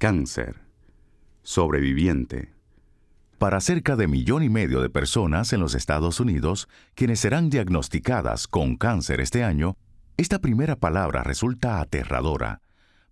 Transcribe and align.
Cáncer. 0.00 0.62
Sobreviviente. 1.42 2.54
Para 3.36 3.60
cerca 3.60 3.96
de 3.96 4.08
millón 4.08 4.42
y 4.42 4.48
medio 4.48 4.80
de 4.80 4.88
personas 4.88 5.52
en 5.52 5.60
los 5.60 5.74
Estados 5.74 6.20
Unidos, 6.20 6.70
quienes 6.94 7.20
serán 7.20 7.50
diagnosticadas 7.50 8.48
con 8.48 8.78
cáncer 8.78 9.20
este 9.20 9.44
año, 9.44 9.76
esta 10.16 10.38
primera 10.38 10.74
palabra 10.74 11.22
resulta 11.22 11.82
aterradora. 11.82 12.62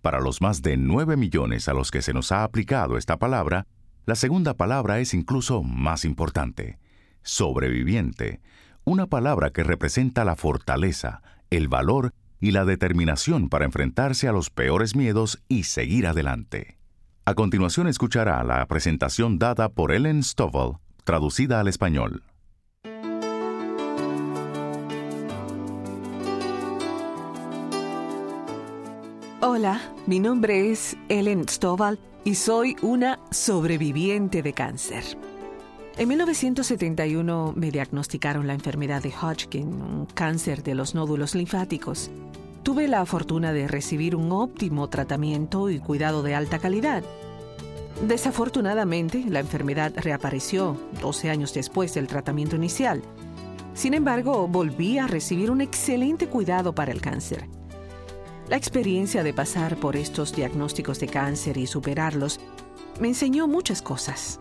Para 0.01 0.19
los 0.21 0.41
más 0.41 0.63
de 0.63 0.79
9 0.79 1.19
millones 1.19 1.69
a 1.69 1.75
los 1.75 1.91
que 1.91 2.01
se 2.01 2.15
nos 2.15 2.33
ha 2.33 2.43
aplicado 2.43 2.97
esta 2.97 3.19
palabra, 3.19 3.67
la 4.07 4.15
segunda 4.15 4.55
palabra 4.55 4.99
es 4.99 5.13
incluso 5.13 5.63
más 5.63 6.07
importante. 6.07 6.79
Sobreviviente. 7.21 8.41
Una 8.85 9.07
palabra 9.07 9.51
que 9.51 9.63
representa 9.63 10.25
la 10.25 10.37
fortaleza, 10.37 11.21
el 11.51 11.69
valor 11.69 12.15
y 12.41 12.53
la 12.53 12.65
determinación 12.65 13.51
para 13.51 13.67
enfrentarse 13.67 14.27
a 14.27 14.33
los 14.33 14.49
peores 14.49 14.97
miedos 14.97 15.43
y 15.49 15.65
seguir 15.65 16.07
adelante. 16.07 16.78
A 17.29 17.35
continuación 17.35 17.89
escuchará 17.89 18.43
la 18.43 18.65
presentación 18.65 19.39
dada 19.39 19.69
por 19.69 19.93
Ellen 19.93 20.23
Stovall, 20.23 20.79
traducida 21.05 21.61
al 21.61 21.69
español. 21.69 22.23
Hola, 29.43 29.79
mi 30.07 30.21
nombre 30.21 30.71
es 30.71 30.97
Ellen 31.11 31.47
Stovall 31.47 31.99
y 32.25 32.35
soy 32.35 32.77
una 32.81 33.19
sobreviviente 33.31 34.43
de 34.43 34.55
cáncer. 34.55 35.05
En 35.99 36.09
1971 36.09 37.53
me 37.55 37.71
diagnosticaron 37.71 38.47
la 38.47 38.55
enfermedad 38.55 39.03
de 39.03 39.13
Hodgkin, 39.13 39.83
un 39.83 40.07
cáncer 40.07 40.63
de 40.63 40.75
los 40.75 40.95
nódulos 40.95 41.35
linfáticos. 41.35 42.11
Tuve 42.63 42.89
la 42.89 43.05
fortuna 43.07 43.53
de 43.53 43.69
recibir 43.69 44.15
un 44.15 44.33
óptimo 44.33 44.89
tratamiento 44.89 45.71
y 45.71 45.79
cuidado 45.79 46.23
de 46.23 46.35
alta 46.35 46.59
calidad. 46.59 47.03
Desafortunadamente, 48.07 49.25
la 49.29 49.41
enfermedad 49.41 49.93
reapareció 49.97 50.77
12 51.01 51.31
años 51.31 51.55
después 51.55 51.95
del 51.95 52.07
tratamiento 52.07 52.57
inicial. 52.57 53.03
Sin 53.75 53.95
embargo, 53.95 54.49
volví 54.49 54.99
a 54.99 55.07
recibir 55.07 55.51
un 55.51 55.61
excelente 55.61 56.29
cuidado 56.29 56.75
para 56.75 56.93
el 56.93 57.01
cáncer. 57.01 57.49
La 58.49 58.57
experiencia 58.57 59.23
de 59.23 59.35
pasar 59.35 59.77
por 59.77 59.97
estos 59.97 60.35
diagnósticos 60.35 61.01
de 61.01 61.07
cáncer 61.07 61.59
y 61.59 61.67
superarlos 61.67 62.41
me 63.01 63.09
enseñó 63.09 63.47
muchas 63.47 63.83
cosas. 63.83 64.41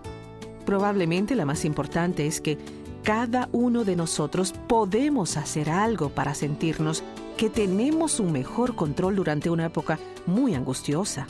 Probablemente 0.65 1.35
la 1.35 1.45
más 1.45 1.65
importante 1.65 2.27
es 2.27 2.41
que 2.41 2.57
cada 3.03 3.49
uno 3.51 3.83
de 3.83 3.95
nosotros 3.95 4.53
podemos 4.67 5.37
hacer 5.37 5.69
algo 5.69 6.09
para 6.09 6.33
sentirnos 6.33 7.03
que 7.37 7.49
tenemos 7.49 8.19
un 8.19 8.31
mejor 8.31 8.75
control 8.75 9.15
durante 9.15 9.49
una 9.49 9.67
época 9.67 9.99
muy 10.25 10.55
angustiosa. 10.55 11.27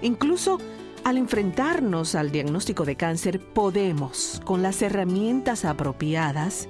Incluso 0.00 0.58
al 1.04 1.16
enfrentarnos 1.16 2.14
al 2.14 2.30
diagnóstico 2.30 2.84
de 2.84 2.96
cáncer, 2.96 3.40
podemos, 3.52 4.40
con 4.44 4.62
las 4.62 4.82
herramientas 4.82 5.64
apropiadas, 5.64 6.68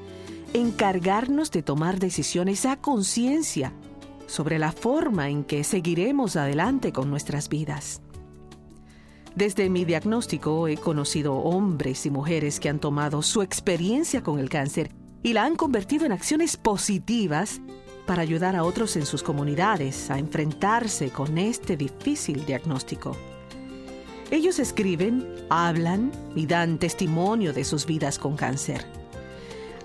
encargarnos 0.54 1.50
de 1.50 1.62
tomar 1.62 1.98
decisiones 1.98 2.64
a 2.64 2.76
conciencia 2.76 3.72
sobre 4.26 4.58
la 4.58 4.72
forma 4.72 5.28
en 5.28 5.44
que 5.44 5.64
seguiremos 5.64 6.36
adelante 6.36 6.92
con 6.92 7.10
nuestras 7.10 7.48
vidas. 7.48 8.00
Desde 9.34 9.70
mi 9.70 9.84
diagnóstico 9.84 10.68
he 10.68 10.76
conocido 10.76 11.34
hombres 11.36 12.06
y 12.06 12.10
mujeres 12.10 12.60
que 12.60 12.68
han 12.68 12.80
tomado 12.80 13.22
su 13.22 13.42
experiencia 13.42 14.22
con 14.22 14.38
el 14.38 14.48
cáncer 14.48 14.90
y 15.22 15.32
la 15.32 15.44
han 15.44 15.56
convertido 15.56 16.06
en 16.06 16.12
acciones 16.12 16.56
positivas 16.56 17.60
para 18.08 18.22
ayudar 18.22 18.56
a 18.56 18.64
otros 18.64 18.96
en 18.96 19.04
sus 19.04 19.22
comunidades 19.22 20.10
a 20.10 20.18
enfrentarse 20.18 21.10
con 21.10 21.36
este 21.36 21.76
difícil 21.76 22.46
diagnóstico. 22.46 23.14
Ellos 24.30 24.58
escriben, 24.58 25.26
hablan 25.50 26.10
y 26.34 26.46
dan 26.46 26.78
testimonio 26.78 27.52
de 27.52 27.64
sus 27.64 27.84
vidas 27.84 28.18
con 28.18 28.34
cáncer. 28.34 28.86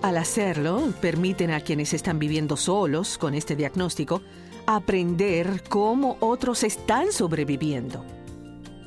Al 0.01 0.17
hacerlo, 0.17 0.93
permiten 1.01 1.51
a 1.51 1.59
quienes 1.59 1.93
están 1.93 2.17
viviendo 2.17 2.55
solos 2.55 3.17
con 3.17 3.33
este 3.33 3.57
diagnóstico 3.57 4.21
aprender 4.65 5.61
cómo 5.67 6.15
otros 6.21 6.63
están 6.63 7.11
sobreviviendo. 7.11 8.05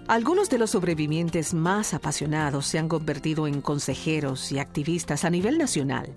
Algunos 0.09 0.49
de 0.49 0.57
los 0.57 0.71
sobrevivientes 0.71 1.53
más 1.53 1.93
apasionados 1.93 2.67
se 2.67 2.79
han 2.79 2.89
convertido 2.89 3.47
en 3.47 3.61
consejeros 3.61 4.51
y 4.51 4.61
activistas 4.61 5.27
a 5.27 5.31
nivel 5.31 5.59
nacional. 5.59 6.15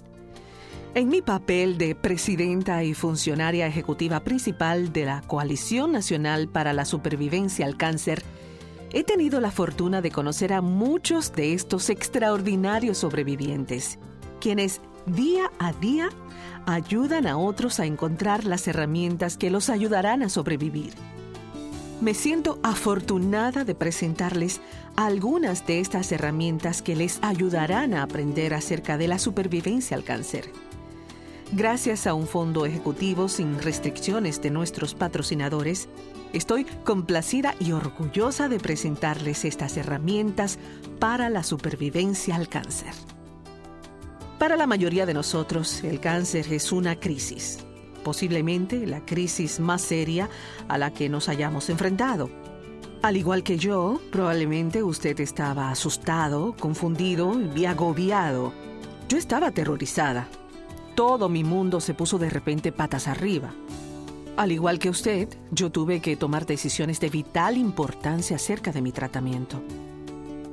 En 0.95 1.07
mi 1.07 1.21
papel 1.21 1.77
de 1.77 1.93
presidenta 1.93 2.83
y 2.83 2.95
funcionaria 2.95 3.67
ejecutiva 3.67 4.21
principal 4.21 4.91
de 4.91 5.05
la 5.05 5.21
Coalición 5.21 5.91
Nacional 5.91 6.47
para 6.47 6.73
la 6.73 6.83
Supervivencia 6.83 7.67
al 7.67 7.77
Cáncer, 7.77 8.23
he 8.91 9.03
tenido 9.03 9.39
la 9.39 9.51
fortuna 9.51 10.01
de 10.01 10.09
conocer 10.09 10.51
a 10.51 10.61
muchos 10.61 11.31
de 11.33 11.53
estos 11.53 11.91
extraordinarios 11.91 12.97
sobrevivientes, 12.97 13.99
quienes 14.41 14.81
día 15.05 15.51
a 15.59 15.73
día 15.73 16.09
ayudan 16.65 17.27
a 17.27 17.37
otros 17.37 17.79
a 17.79 17.85
encontrar 17.85 18.43
las 18.43 18.67
herramientas 18.67 19.37
que 19.37 19.51
los 19.51 19.69
ayudarán 19.69 20.23
a 20.23 20.29
sobrevivir. 20.29 20.93
Me 22.01 22.15
siento 22.15 22.57
afortunada 22.63 23.63
de 23.63 23.75
presentarles 23.75 24.59
algunas 24.95 25.67
de 25.67 25.81
estas 25.81 26.11
herramientas 26.11 26.81
que 26.81 26.95
les 26.95 27.19
ayudarán 27.21 27.93
a 27.93 28.01
aprender 28.01 28.55
acerca 28.55 28.97
de 28.97 29.07
la 29.07 29.19
supervivencia 29.19 29.95
al 29.95 30.03
cáncer. 30.03 30.49
Gracias 31.51 32.05
a 32.05 32.13
un 32.13 32.27
fondo 32.27 32.67
ejecutivo 32.67 33.27
sin 33.27 33.59
restricciones 33.59 34.39
de 34.39 34.51
nuestros 34.51 34.93
patrocinadores, 34.93 35.89
estoy 36.31 36.63
complacida 36.83 37.55
y 37.59 37.71
orgullosa 37.71 38.47
de 38.49 38.59
presentarles 38.59 39.45
estas 39.45 39.75
herramientas 39.75 40.59
para 40.99 41.27
la 41.31 41.41
supervivencia 41.41 42.35
al 42.35 42.49
cáncer. 42.49 42.93
Para 44.37 44.57
la 44.57 44.67
mayoría 44.67 45.07
de 45.07 45.15
nosotros, 45.15 45.83
el 45.83 45.99
cáncer 45.99 46.53
es 46.53 46.71
una 46.71 46.99
crisis, 46.99 47.57
posiblemente 48.03 48.85
la 48.85 49.03
crisis 49.03 49.59
más 49.59 49.81
seria 49.81 50.29
a 50.67 50.77
la 50.77 50.93
que 50.93 51.09
nos 51.09 51.29
hayamos 51.29 51.71
enfrentado. 51.71 52.29
Al 53.01 53.17
igual 53.17 53.41
que 53.41 53.57
yo, 53.57 53.99
probablemente 54.11 54.83
usted 54.83 55.19
estaba 55.19 55.71
asustado, 55.71 56.55
confundido 56.59 57.35
y 57.55 57.65
agobiado. 57.65 58.53
Yo 59.07 59.17
estaba 59.17 59.47
aterrorizada 59.47 60.27
todo 60.99 61.29
mi 61.29 61.45
mundo 61.45 61.79
se 61.79 61.93
puso 61.93 62.17
de 62.17 62.29
repente 62.29 62.73
patas 62.73 63.07
arriba. 63.07 63.53
Al 64.35 64.51
igual 64.51 64.79
que 64.79 64.89
usted, 64.89 65.29
yo 65.49 65.71
tuve 65.71 66.01
que 66.01 66.17
tomar 66.17 66.45
decisiones 66.45 66.99
de 66.99 67.09
vital 67.09 67.55
importancia 67.55 68.35
acerca 68.35 68.73
de 68.73 68.81
mi 68.81 68.91
tratamiento. 68.91 69.61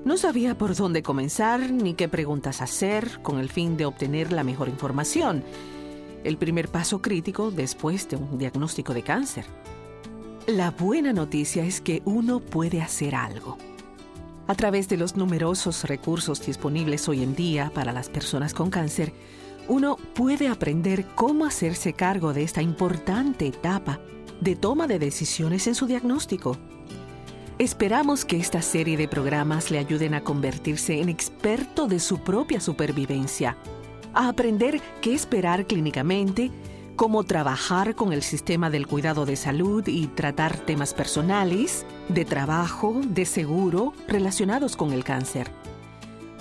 No 0.04 0.16
sabía 0.16 0.56
por 0.56 0.76
dónde 0.76 1.02
comenzar 1.02 1.72
ni 1.72 1.94
qué 1.94 2.08
preguntas 2.08 2.62
hacer 2.62 3.22
con 3.22 3.40
el 3.40 3.48
fin 3.48 3.76
de 3.76 3.86
obtener 3.86 4.30
la 4.30 4.44
mejor 4.44 4.68
información. 4.68 5.42
El 6.22 6.36
primer 6.36 6.68
paso 6.68 7.02
crítico 7.02 7.50
después 7.50 8.08
de 8.08 8.14
un 8.14 8.38
diagnóstico 8.38 8.94
de 8.94 9.02
cáncer. 9.02 9.46
La 10.46 10.70
buena 10.70 11.12
noticia 11.12 11.64
es 11.64 11.80
que 11.80 12.02
uno 12.04 12.38
puede 12.38 12.82
hacer 12.82 13.16
algo. 13.16 13.58
A 14.46 14.54
través 14.54 14.88
de 14.88 14.96
los 14.96 15.16
numerosos 15.16 15.82
recursos 15.82 16.46
disponibles 16.46 17.08
hoy 17.08 17.24
en 17.24 17.34
día 17.34 17.72
para 17.74 17.92
las 17.92 18.08
personas 18.08 18.54
con 18.54 18.70
cáncer, 18.70 19.12
uno 19.68 19.96
puede 20.14 20.48
aprender 20.48 21.04
cómo 21.14 21.44
hacerse 21.44 21.92
cargo 21.92 22.32
de 22.32 22.42
esta 22.42 22.62
importante 22.62 23.46
etapa 23.46 24.00
de 24.40 24.56
toma 24.56 24.86
de 24.86 24.98
decisiones 24.98 25.66
en 25.66 25.74
su 25.74 25.86
diagnóstico. 25.86 26.56
Esperamos 27.58 28.24
que 28.24 28.36
esta 28.36 28.60
serie 28.60 28.96
de 28.96 29.08
programas 29.08 29.70
le 29.70 29.78
ayuden 29.78 30.14
a 30.14 30.22
convertirse 30.22 31.00
en 31.00 31.08
experto 31.08 31.86
de 31.86 32.00
su 32.00 32.18
propia 32.18 32.60
supervivencia, 32.60 33.56
a 34.12 34.28
aprender 34.28 34.80
qué 35.00 35.14
esperar 35.14 35.66
clínicamente, 35.66 36.50
cómo 36.96 37.24
trabajar 37.24 37.94
con 37.94 38.12
el 38.12 38.22
sistema 38.22 38.68
del 38.68 38.86
cuidado 38.86 39.24
de 39.24 39.36
salud 39.36 39.86
y 39.86 40.06
tratar 40.08 40.58
temas 40.58 40.92
personales, 40.92 41.86
de 42.08 42.24
trabajo, 42.26 43.00
de 43.06 43.24
seguro, 43.24 43.94
relacionados 44.06 44.76
con 44.76 44.92
el 44.92 45.02
cáncer. 45.02 45.50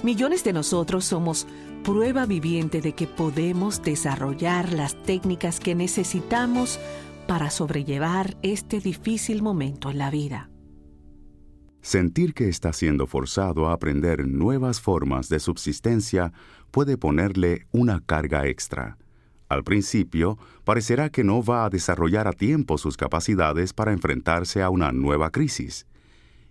Millones 0.03 0.43
de 0.43 0.53
nosotros 0.53 1.05
somos 1.05 1.47
prueba 1.85 2.25
viviente 2.25 2.81
de 2.81 2.93
que 2.93 3.05
podemos 3.05 3.83
desarrollar 3.83 4.73
las 4.73 5.01
técnicas 5.03 5.59
que 5.59 5.75
necesitamos 5.75 6.79
para 7.27 7.51
sobrellevar 7.51 8.35
este 8.41 8.79
difícil 8.79 9.43
momento 9.43 9.91
en 9.91 9.99
la 9.99 10.09
vida. 10.09 10.49
Sentir 11.81 12.33
que 12.33 12.49
está 12.49 12.73
siendo 12.73 13.05
forzado 13.05 13.67
a 13.67 13.73
aprender 13.73 14.27
nuevas 14.27 14.81
formas 14.81 15.29
de 15.29 15.39
subsistencia 15.39 16.33
puede 16.71 16.97
ponerle 16.97 17.67
una 17.71 18.01
carga 18.03 18.47
extra. 18.47 18.97
Al 19.47 19.63
principio, 19.63 20.39
parecerá 20.63 21.11
que 21.11 21.23
no 21.23 21.43
va 21.43 21.65
a 21.65 21.69
desarrollar 21.69 22.27
a 22.27 22.33
tiempo 22.33 22.79
sus 22.79 22.97
capacidades 22.97 23.73
para 23.73 23.93
enfrentarse 23.93 24.63
a 24.63 24.71
una 24.71 24.91
nueva 24.91 25.29
crisis. 25.29 25.85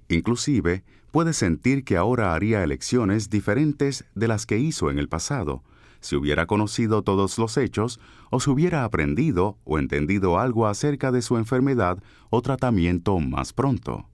Inclusive, 0.09 0.85
puede 1.15 1.33
sentir 1.33 1.85
que 1.85 1.97
ahora 1.97 2.35
haría 2.35 2.65
elecciones 2.65 3.31
diferentes 3.31 4.05
de 4.17 4.27
las 4.27 4.47
que 4.47 4.59
hizo 4.59 4.91
en 4.91 4.99
el 4.99 5.09
pasado, 5.09 5.63
si 6.01 6.17
hubiera 6.17 6.47
conocido 6.47 7.03
todos 7.03 7.39
los 7.39 7.57
hechos 7.57 8.01
o 8.33 8.41
si 8.41 8.51
hubiera 8.51 8.83
aprendido 8.83 9.57
o 9.63 9.79
entendido 9.79 10.41
algo 10.41 10.67
acerca 10.67 11.13
de 11.13 11.23
su 11.23 11.37
enfermedad 11.37 12.03
o 12.31 12.43
tratamiento 12.43 13.17
más 13.21 13.53
pronto. 13.53 14.09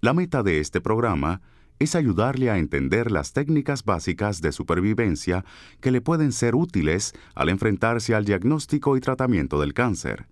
La 0.00 0.14
meta 0.14 0.44
de 0.44 0.60
este 0.60 0.80
programa 0.80 1.40
es 1.80 1.96
ayudarle 1.96 2.50
a 2.50 2.58
entender 2.58 3.10
las 3.10 3.32
técnicas 3.32 3.84
básicas 3.84 4.40
de 4.40 4.52
supervivencia 4.52 5.44
que 5.80 5.90
le 5.90 6.00
pueden 6.00 6.30
ser 6.30 6.54
útiles 6.54 7.14
al 7.34 7.48
enfrentarse 7.48 8.14
al 8.14 8.24
diagnóstico 8.24 8.96
y 8.96 9.00
tratamiento 9.00 9.60
del 9.60 9.74
cáncer. 9.74 10.28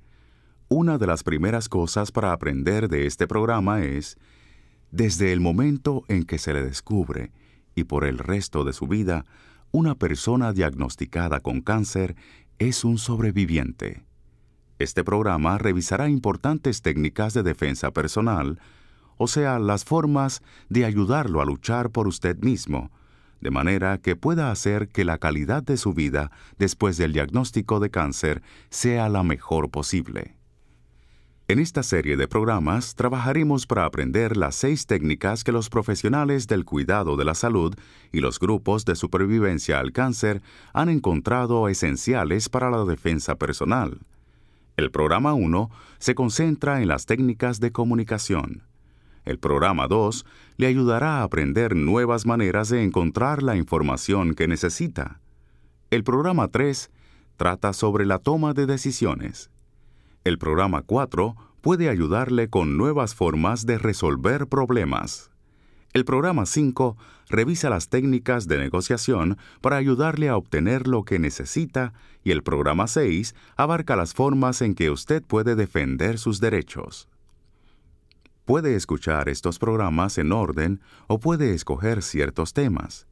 Una 0.68 0.98
de 0.98 1.08
las 1.08 1.24
primeras 1.24 1.68
cosas 1.68 2.12
para 2.12 2.30
aprender 2.32 2.88
de 2.88 3.06
este 3.08 3.26
programa 3.26 3.82
es, 3.82 4.18
desde 4.96 5.34
el 5.34 5.40
momento 5.40 6.04
en 6.08 6.24
que 6.24 6.38
se 6.38 6.54
le 6.54 6.62
descubre 6.62 7.30
y 7.74 7.84
por 7.84 8.04
el 8.04 8.16
resto 8.16 8.64
de 8.64 8.72
su 8.72 8.86
vida, 8.86 9.26
una 9.70 9.94
persona 9.94 10.54
diagnosticada 10.54 11.40
con 11.40 11.60
cáncer 11.60 12.16
es 12.58 12.82
un 12.82 12.96
sobreviviente. 12.96 14.04
Este 14.78 15.04
programa 15.04 15.58
revisará 15.58 16.08
importantes 16.08 16.80
técnicas 16.80 17.34
de 17.34 17.42
defensa 17.42 17.90
personal, 17.90 18.58
o 19.18 19.28
sea, 19.28 19.58
las 19.58 19.84
formas 19.84 20.40
de 20.70 20.86
ayudarlo 20.86 21.42
a 21.42 21.44
luchar 21.44 21.90
por 21.90 22.08
usted 22.08 22.38
mismo, 22.38 22.90
de 23.42 23.50
manera 23.50 23.98
que 23.98 24.16
pueda 24.16 24.50
hacer 24.50 24.88
que 24.88 25.04
la 25.04 25.18
calidad 25.18 25.62
de 25.62 25.76
su 25.76 25.92
vida 25.92 26.30
después 26.58 26.96
del 26.96 27.12
diagnóstico 27.12 27.80
de 27.80 27.90
cáncer 27.90 28.42
sea 28.70 29.10
la 29.10 29.22
mejor 29.22 29.70
posible. 29.70 30.36
En 31.48 31.60
esta 31.60 31.84
serie 31.84 32.16
de 32.16 32.26
programas 32.26 32.96
trabajaremos 32.96 33.68
para 33.68 33.84
aprender 33.84 34.36
las 34.36 34.56
seis 34.56 34.84
técnicas 34.84 35.44
que 35.44 35.52
los 35.52 35.68
profesionales 35.68 36.48
del 36.48 36.64
cuidado 36.64 37.16
de 37.16 37.24
la 37.24 37.36
salud 37.36 37.72
y 38.10 38.18
los 38.18 38.40
grupos 38.40 38.84
de 38.84 38.96
supervivencia 38.96 39.78
al 39.78 39.92
cáncer 39.92 40.42
han 40.72 40.88
encontrado 40.88 41.68
esenciales 41.68 42.48
para 42.48 42.68
la 42.68 42.84
defensa 42.84 43.36
personal. 43.36 44.00
El 44.76 44.90
programa 44.90 45.34
1 45.34 45.70
se 45.98 46.16
concentra 46.16 46.82
en 46.82 46.88
las 46.88 47.06
técnicas 47.06 47.60
de 47.60 47.70
comunicación. 47.70 48.64
El 49.24 49.38
programa 49.38 49.86
2 49.86 50.26
le 50.56 50.66
ayudará 50.66 51.20
a 51.20 51.22
aprender 51.22 51.76
nuevas 51.76 52.26
maneras 52.26 52.70
de 52.70 52.82
encontrar 52.82 53.44
la 53.44 53.54
información 53.54 54.34
que 54.34 54.48
necesita. 54.48 55.20
El 55.90 56.02
programa 56.02 56.48
3 56.48 56.90
trata 57.36 57.72
sobre 57.72 58.04
la 58.04 58.18
toma 58.18 58.52
de 58.52 58.66
decisiones. 58.66 59.48
El 60.26 60.38
programa 60.38 60.82
4 60.82 61.36
puede 61.60 61.88
ayudarle 61.88 62.50
con 62.50 62.76
nuevas 62.76 63.14
formas 63.14 63.64
de 63.64 63.78
resolver 63.78 64.48
problemas. 64.48 65.30
El 65.92 66.04
programa 66.04 66.46
5 66.46 66.96
revisa 67.28 67.70
las 67.70 67.90
técnicas 67.90 68.48
de 68.48 68.58
negociación 68.58 69.38
para 69.60 69.76
ayudarle 69.76 70.28
a 70.28 70.36
obtener 70.36 70.88
lo 70.88 71.04
que 71.04 71.20
necesita 71.20 71.92
y 72.24 72.32
el 72.32 72.42
programa 72.42 72.88
6 72.88 73.36
abarca 73.54 73.94
las 73.94 74.14
formas 74.14 74.62
en 74.62 74.74
que 74.74 74.90
usted 74.90 75.22
puede 75.22 75.54
defender 75.54 76.18
sus 76.18 76.40
derechos. 76.40 77.08
Puede 78.44 78.74
escuchar 78.74 79.28
estos 79.28 79.60
programas 79.60 80.18
en 80.18 80.32
orden 80.32 80.80
o 81.06 81.20
puede 81.20 81.54
escoger 81.54 82.02
ciertos 82.02 82.52
temas. 82.52 83.06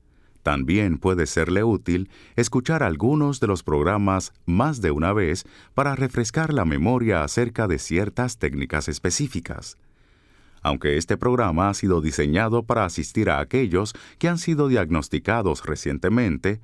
También 0.45 0.99
puede 0.99 1.27
serle 1.27 1.65
útil 1.65 2.11
escuchar 2.37 2.83
algunos 2.83 3.41
de 3.41 3.47
los 3.47 3.63
programas 3.63 4.35
más 4.45 4.83
de 4.83 4.91
una 4.91 5.15
vez 5.15 5.47
para 5.73 5.97
refrescar 5.97 6.53
la 6.53 6.67
memoria 6.67 7.25
acerca 7.25 7.67
de 7.67 7.79
ciertas 7.79 8.37
técnicas 8.37 8.89
específicas. 8.89 9.79
Aunque 10.61 10.99
este 10.99 11.17
programa 11.17 11.71
ha 11.71 11.75
sido 11.75 12.03
diseñado 12.03 12.63
para 12.63 12.85
asistir 12.85 13.31
a 13.31 13.41
aquellos 13.41 13.95
que 14.19 14.29
han 14.29 14.37
sido 14.37 14.69
diagnosticados 14.69 15.65
recientemente, 15.65 16.61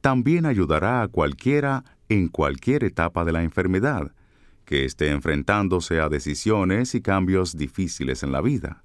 también 0.00 0.46
ayudará 0.46 1.02
a 1.02 1.08
cualquiera 1.08 1.84
en 2.08 2.28
cualquier 2.28 2.82
etapa 2.82 3.26
de 3.26 3.32
la 3.32 3.42
enfermedad, 3.42 4.12
que 4.64 4.86
esté 4.86 5.10
enfrentándose 5.10 6.00
a 6.00 6.08
decisiones 6.08 6.94
y 6.94 7.02
cambios 7.02 7.58
difíciles 7.58 8.22
en 8.22 8.32
la 8.32 8.40
vida. 8.40 8.82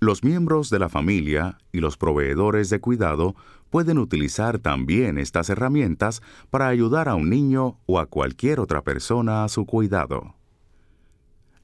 Los 0.00 0.22
miembros 0.22 0.70
de 0.70 0.78
la 0.78 0.88
familia 0.88 1.58
y 1.72 1.80
los 1.80 1.96
proveedores 1.96 2.70
de 2.70 2.80
cuidado 2.80 3.34
pueden 3.68 3.98
utilizar 3.98 4.60
también 4.60 5.18
estas 5.18 5.50
herramientas 5.50 6.22
para 6.50 6.68
ayudar 6.68 7.08
a 7.08 7.16
un 7.16 7.30
niño 7.30 7.78
o 7.86 7.98
a 7.98 8.06
cualquier 8.06 8.60
otra 8.60 8.82
persona 8.82 9.42
a 9.42 9.48
su 9.48 9.66
cuidado. 9.66 10.36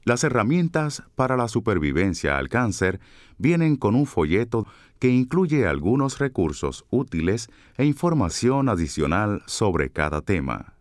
Las 0.03 0.23
herramientas 0.23 1.03
para 1.15 1.37
la 1.37 1.47
supervivencia 1.47 2.37
al 2.37 2.49
cáncer 2.49 2.99
vienen 3.37 3.77
con 3.77 3.95
un 3.95 4.05
folleto 4.05 4.67
que 4.99 5.09
incluye 5.09 5.65
algunos 5.65 6.19
recursos 6.19 6.85
útiles 6.89 7.49
e 7.77 7.85
información 7.85 8.67
adicional 8.67 9.43
sobre 9.47 9.89
cada 9.89 10.21
tema. 10.21 10.73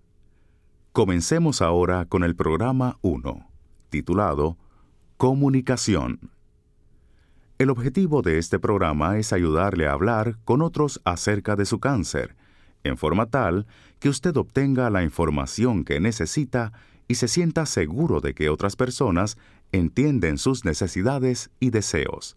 Comencemos 0.92 1.62
ahora 1.62 2.04
con 2.04 2.24
el 2.24 2.34
programa 2.34 2.98
1, 3.02 3.48
titulado 3.90 4.58
Comunicación. 5.16 6.33
El 7.56 7.70
objetivo 7.70 8.20
de 8.20 8.38
este 8.38 8.58
programa 8.58 9.16
es 9.16 9.32
ayudarle 9.32 9.86
a 9.86 9.92
hablar 9.92 10.38
con 10.44 10.60
otros 10.60 11.00
acerca 11.04 11.54
de 11.54 11.66
su 11.66 11.78
cáncer, 11.78 12.34
en 12.82 12.98
forma 12.98 13.26
tal 13.26 13.66
que 14.00 14.08
usted 14.08 14.36
obtenga 14.36 14.90
la 14.90 15.04
información 15.04 15.84
que 15.84 16.00
necesita 16.00 16.72
y 17.06 17.14
se 17.14 17.28
sienta 17.28 17.64
seguro 17.66 18.20
de 18.20 18.34
que 18.34 18.48
otras 18.48 18.74
personas 18.74 19.38
entienden 19.70 20.36
sus 20.36 20.64
necesidades 20.64 21.50
y 21.60 21.70
deseos. 21.70 22.36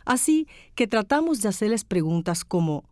Así 0.05 0.47
que 0.75 0.87
tratamos 0.87 1.41
de 1.41 1.49
hacerles 1.49 1.83
preguntas 1.83 2.45
como, 2.45 2.85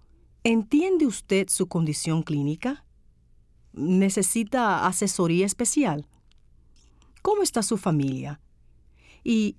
¿entiende 0.43 1.05
usted 1.05 1.47
su 1.47 1.67
condición 1.67 2.23
clínica? 2.23 2.85
¿Necesita 3.71 4.85
asesoría 4.85 5.45
especial? 5.45 6.07
¿Cómo 7.21 7.43
está 7.43 7.63
su 7.63 7.77
familia? 7.77 8.41
¿Y 9.23 9.55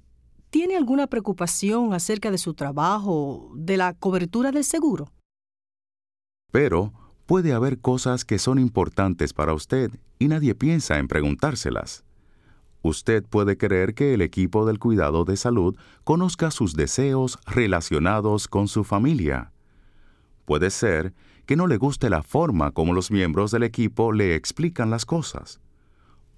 tiene 0.51 0.77
alguna 0.77 1.07
preocupación 1.07 1.95
acerca 1.95 2.31
de 2.31 2.39
su 2.39 2.55
trabajo, 2.55 3.51
de 3.57 3.77
la 3.77 3.95
cobertura 3.95 4.53
del 4.53 4.65
seguro? 4.65 5.11
Pero, 6.53 6.93
puede 7.27 7.53
haber 7.53 7.79
cosas 7.79 8.25
que 8.25 8.39
son 8.39 8.59
importantes 8.59 9.33
para 9.33 9.55
usted 9.55 9.91
y 10.19 10.29
nadie 10.29 10.55
piensa 10.55 10.99
en 10.99 11.09
preguntárselas. 11.09 12.05
Usted 12.83 13.25
puede 13.25 13.57
querer 13.57 13.95
que 13.95 14.13
el 14.13 14.21
equipo 14.21 14.67
del 14.67 14.79
cuidado 14.79 15.25
de 15.25 15.39
salud 15.39 15.75
conozca 16.05 16.51
sus 16.51 16.75
deseos 16.75 17.39
relacionados 17.47 18.47
con 18.47 18.69
su 18.69 18.85
familia. 18.85 19.53
Puede 20.45 20.71
ser 20.71 21.15
que 21.47 21.57
no 21.57 21.67
le 21.67 21.79
guste 21.79 22.11
la 22.11 22.23
forma 22.23 22.73
como 22.73 22.93
los 22.93 23.11
miembros 23.11 23.51
del 23.51 23.63
equipo 23.63 24.13
le 24.13 24.35
explican 24.35 24.91
las 24.91 25.07
cosas. 25.07 25.61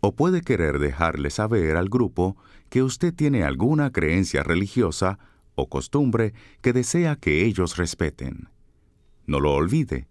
O 0.01 0.15
puede 0.15 0.41
querer 0.43 0.79
dejarle 0.79 1.31
saber 1.31 1.77
al 1.77 1.89
grupo 1.89 2.37
que 2.69 2.85
usted 2.85 3.13
tiene 3.13 3.43
alguna 3.43 3.91
creencia 3.91 4.45
religiosa 4.45 5.19
o 5.57 5.69
costumbre 5.69 6.33
que 6.61 6.73
desea 6.73 7.17
que 7.17 7.45
ellos 7.45 7.77
respeten. 7.77 8.49
No 9.27 9.41
lo 9.41 9.53
olvide 9.53 10.07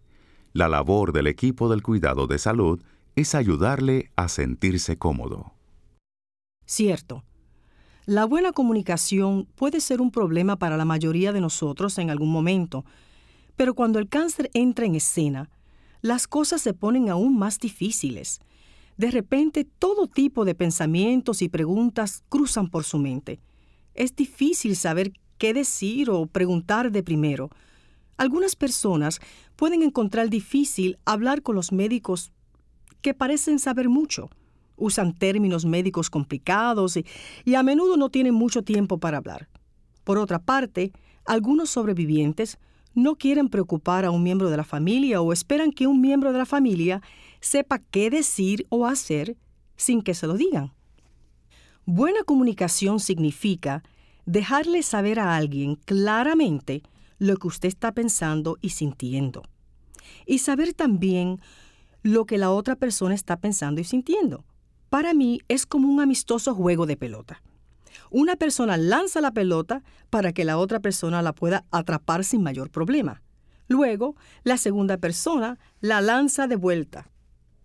la 0.55 0.69
labor 0.69 1.12
del 1.12 1.27
equipo 1.27 1.67
del 1.67 1.83
cuidado 1.83 2.27
de 2.27 2.39
salud 2.39 2.81
es 3.17 3.35
ayudarle 3.35 4.09
a 4.15 4.29
sentirse 4.29 4.97
cómodo. 4.97 5.51
Cierto. 6.65 7.25
La 8.05 8.24
buena 8.24 8.53
comunicación 8.53 9.50
puede 9.55 9.81
ser 9.81 10.00
un 10.00 10.12
problema 10.12 10.55
para 10.55 10.77
la 10.77 10.85
mayoría 10.85 11.33
de 11.33 11.41
nosotros 11.41 11.97
en 11.97 12.09
algún 12.09 12.31
momento, 12.31 12.85
pero 13.57 13.74
cuando 13.74 14.00
el 14.00 14.07
cáncer 14.07 14.50
entra 14.53 14.85
en 14.85 14.95
escena, 14.95 15.50
las 16.00 16.25
cosas 16.25 16.62
se 16.62 16.74
ponen 16.74 17.09
aún 17.09 17.38
más 17.38 17.59
difíciles. 17.59 18.39
De 18.95 19.12
repente 19.12 19.65
todo 19.65 20.07
tipo 20.07 20.45
de 20.45 20.55
pensamientos 20.55 21.41
y 21.41 21.50
preguntas 21.50 22.24
cruzan 22.29 22.69
por 22.69 22.85
su 22.85 22.97
mente. 22.97 23.41
Es 23.93 24.15
difícil 24.15 24.77
saber 24.77 25.12
qué 25.38 25.53
decir 25.53 26.09
o 26.09 26.27
preguntar 26.27 26.93
de 26.93 27.03
primero. 27.03 27.50
Algunas 28.17 28.55
personas 28.55 29.19
pueden 29.55 29.84
encontrar 29.84 30.29
difícil 30.29 30.98
hablar 31.05 31.41
con 31.41 31.55
los 31.55 31.72
médicos 31.72 32.31
que 33.01 33.13
parecen 33.13 33.60
saber 33.60 33.89
mucho 33.89 34.29
usan 34.77 35.13
términos 35.13 35.65
médicos 35.65 36.10
complicados 36.10 36.98
y, 36.98 37.55
a 37.55 37.63
menudo 37.63 37.98
no 37.98 38.10
tienen 38.10 38.34
mucho 38.34 38.63
tiempo 38.63 38.98
para 38.98 39.17
hablar. 39.17 39.48
Por 40.03 40.17
otra 40.17 40.39
parte, 40.39 40.91
algunos 41.25 41.69
sobrevivientes 41.69 42.57
no 42.93 43.15
quieren 43.15 43.50
preocupar 43.50 44.05
a 44.05 44.12
un 44.12 44.24
miembro 44.24 44.50
de 44.50 44.57
la 44.57 44.63
familia 44.63 45.22
o 45.22 45.34
esperan 45.34 45.72
que 45.72 45.88
un 45.88 46.00
miembro 46.01 46.31
de 46.31 46.38
la 46.38 46.45
familia 46.45 47.01
sepa 47.41 47.79
qué 47.79 48.10
decir 48.10 48.65
o 48.69 48.86
hacer 48.86 49.36
sin 49.75 50.01
que 50.01 50.13
se 50.13 50.27
lo 50.27 50.36
digan. 50.36 50.74
Buena 51.86 52.24
comunicación 52.24 53.00
significa 53.00 53.84
dejarle 54.25 54.81
saber 54.81 55.19
a 55.19 55.36
alguien 55.36 55.75
claramente 55.75 56.84
lo 57.17 57.38
que 57.38 57.48
usted 57.48 57.69
está 57.69 57.91
pensando 57.91 58.57
y 58.62 58.69
sintiendo. 58.69 59.43
Y 60.25 60.39
saber 60.39 60.74
también 60.74 61.39
lo 62.03 62.25
que 62.25 62.38
la 62.38 62.51
otra 62.51 62.75
persona 62.75 63.15
está 63.15 63.38
pensando 63.38 63.81
y 63.81 63.84
sintiendo 63.84 64.45
para 64.95 65.13
mí 65.13 65.41
es 65.50 65.65
como 65.65 65.89
un 65.89 66.00
amistoso 66.00 66.55
juego 66.55 66.86
de 66.86 66.95
pelota. 66.95 67.41
Una 68.12 68.38
persona 68.38 68.77
lanza 68.77 69.19
la 69.19 69.31
pelota 69.31 69.84
para 70.10 70.31
que 70.31 70.45
la 70.45 70.57
otra 70.57 70.79
persona 70.79 71.22
la 71.22 71.34
pueda 71.34 71.65
atrapar 71.69 72.24
sin 72.24 72.41
mayor 72.41 72.69
problema. 72.69 73.22
Luego, 73.67 74.15
la 74.45 74.55
segunda 74.55 74.98
persona 74.98 75.60
la 75.81 76.00
lanza 76.00 76.48
de 76.48 76.55
vuelta. 76.55 77.10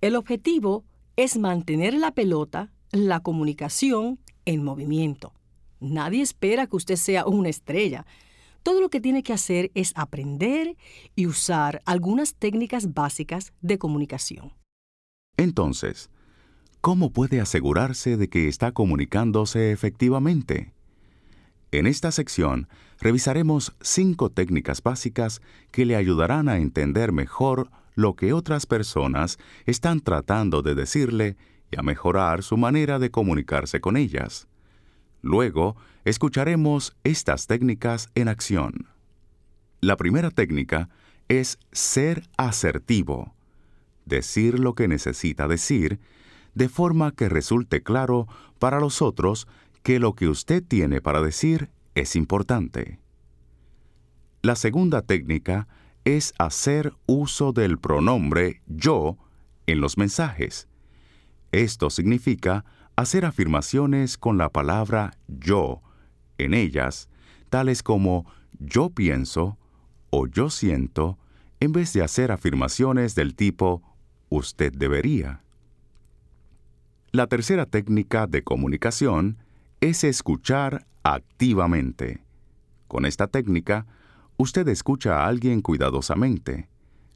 El 0.01 0.17
objetivo 0.17 0.85
es 1.15 1.39
mantener 1.39 1.95
la 1.95 2.11
pelota, 2.11 2.73
la 2.91 3.21
comunicación, 3.21 4.19
en 4.45 4.65
movimiento. 4.65 5.33
Nadie 5.79 6.23
espera 6.23 6.67
que 6.67 6.75
usted 6.75 6.97
sea 6.97 7.27
una 7.27 7.49
estrella. 7.49 8.07
Todo 8.63 8.81
lo 8.81 8.91
que 8.91 9.01
tiene 9.01 9.23
que 9.23 9.33
hacer 9.33 9.71
es 9.75 9.93
aprender 9.97 10.77
y 11.17 11.27
usar 11.27 11.83
algunas 11.87 12.35
técnicas 12.35 12.93
básicas 12.93 13.53
de 13.61 13.79
comunicación. 13.79 14.53
Entonces, 15.37 16.11
¿cómo 16.81 17.11
puede 17.11 17.41
asegurarse 17.41 18.17
de 18.17 18.29
que 18.29 18.49
está 18.49 18.73
comunicándose 18.73 19.73
efectivamente? 19.73 20.75
En 21.73 21.87
esta 21.87 22.11
sección 22.11 22.69
revisaremos 22.99 23.75
cinco 23.81 24.31
técnicas 24.31 24.83
básicas 24.83 25.41
que 25.71 25.87
le 25.87 25.97
ayudarán 25.97 26.49
a 26.49 26.59
entender 26.59 27.13
mejor 27.13 27.71
lo 27.95 28.17
que 28.17 28.33
otras 28.33 28.67
personas 28.67 29.39
están 29.67 30.01
tratando 30.01 30.63
de 30.63 30.75
decirle 30.75 31.37
y 31.71 31.79
a 31.79 31.83
mejorar 31.83 32.43
su 32.43 32.57
manera 32.57 32.99
de 32.99 33.11
comunicarse 33.11 33.81
con 33.81 33.97
ellas. 33.97 34.50
Luego, 35.23 35.77
escucharemos 36.05 36.97
estas 37.05 37.47
técnicas 37.47 38.09
en 38.15 38.29
acción. 38.29 38.87
La 39.81 39.97
primera 39.97 40.31
técnica 40.31 40.89
es 41.29 41.59
ser 41.73 42.29
asertivo, 42.37 43.35
decir 44.05 44.59
lo 44.59 44.75
que 44.75 44.89
necesita 44.89 45.47
decir 45.49 46.01
de 46.55 46.69
forma 46.69 47.13
que 47.13 47.29
resulte 47.29 47.83
claro 47.83 48.27
para 48.59 48.81
los 48.81 49.03
otros 49.03 49.47
que 49.83 49.99
lo 49.99 50.15
que 50.15 50.29
usted 50.29 50.63
tiene 50.67 51.01
para 51.01 51.23
decir 51.23 51.71
es 51.95 52.17
importante. 52.17 52.99
La 54.43 54.57
segunda 54.57 55.03
técnica 55.03 55.69
es 56.05 56.35
hacer 56.39 56.95
uso 57.07 57.53
del 57.53 57.79
pronombre 57.79 58.63
yo 58.67 59.19
en 59.67 59.81
los 59.81 59.99
mensajes. 59.99 60.67
Esto 61.53 61.91
significa 61.91 62.65
hacer 63.01 63.25
afirmaciones 63.25 64.19
con 64.19 64.39
la 64.39 64.49
palabra 64.51 65.13
yo 65.27 65.83
en 66.39 66.55
ellas, 66.55 67.09
tales 67.49 67.83
como 67.83 68.27
yo 68.59 68.91
pienso 68.91 69.59
o 70.11 70.27
yo 70.27 70.51
siento, 70.51 71.19
en 71.61 71.73
vez 71.73 71.93
de 71.93 72.03
hacer 72.03 72.33
afirmaciones 72.33 73.15
del 73.15 73.35
tipo 73.35 73.83
usted 74.29 74.73
debería. 74.73 75.43
La 77.13 77.27
tercera 77.27 77.67
técnica 77.67 78.27
de 78.27 78.43
comunicación 78.43 79.39
es 79.81 80.05
escuchar 80.05 80.87
activamente. 81.03 82.23
Con 82.87 83.05
esta 83.05 83.27
técnica, 83.27 83.87
usted 84.37 84.69
escucha 84.69 85.21
a 85.21 85.27
alguien 85.27 85.61
cuidadosamente. 85.61 86.69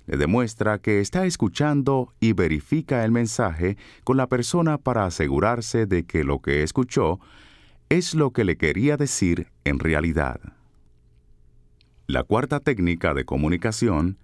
Le 0.06 0.16
demuestra 0.16 0.78
que 0.78 1.00
está 1.00 1.24
escuchando 1.26 2.12
y 2.20 2.32
verifica 2.32 3.04
el 3.04 3.10
mensaje 3.10 3.76
con 4.04 4.16
la 4.16 4.28
persona 4.28 4.78
para 4.78 5.06
asegurarse 5.06 5.86
de 5.86 6.04
que 6.04 6.24
lo 6.24 6.40
que 6.40 6.62
escuchó 6.62 7.20
es 7.88 8.14
lo 8.14 8.32
que 8.32 8.44
le 8.44 8.56
quería 8.56 8.96
decir 8.96 9.48
en 9.64 9.78
realidad. 9.78 10.40
La 12.06 12.22
cuarta 12.22 12.60
técnica 12.60 13.14
de 13.14 13.24
comunicación 13.24 14.18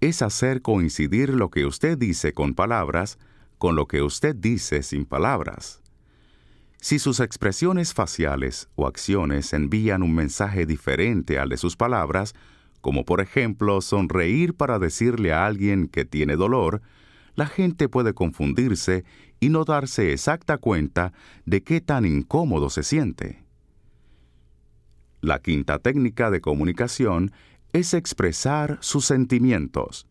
es 0.00 0.22
hacer 0.22 0.62
coincidir 0.62 1.30
lo 1.30 1.50
que 1.50 1.66
usted 1.66 1.98
dice 1.98 2.32
con 2.32 2.54
palabras 2.54 3.18
con 3.58 3.76
lo 3.76 3.86
que 3.86 4.02
usted 4.02 4.34
dice 4.34 4.82
sin 4.82 5.04
palabras. 5.04 5.80
Si 6.80 6.98
sus 6.98 7.20
expresiones 7.20 7.94
faciales 7.94 8.68
o 8.74 8.86
acciones 8.86 9.52
envían 9.52 10.02
un 10.02 10.14
mensaje 10.14 10.66
diferente 10.66 11.38
al 11.38 11.48
de 11.48 11.56
sus 11.56 11.76
palabras, 11.76 12.34
como 12.86 13.04
por 13.04 13.20
ejemplo 13.20 13.80
sonreír 13.80 14.54
para 14.54 14.78
decirle 14.78 15.32
a 15.32 15.44
alguien 15.44 15.88
que 15.88 16.04
tiene 16.04 16.36
dolor, 16.36 16.82
la 17.34 17.46
gente 17.46 17.88
puede 17.88 18.14
confundirse 18.14 19.04
y 19.40 19.48
no 19.48 19.64
darse 19.64 20.12
exacta 20.12 20.56
cuenta 20.56 21.12
de 21.46 21.64
qué 21.64 21.80
tan 21.80 22.04
incómodo 22.04 22.70
se 22.70 22.84
siente. 22.84 23.42
La 25.20 25.40
quinta 25.40 25.80
técnica 25.80 26.30
de 26.30 26.40
comunicación 26.40 27.32
es 27.72 27.92
expresar 27.92 28.78
sus 28.82 29.04
sentimientos. 29.04 30.06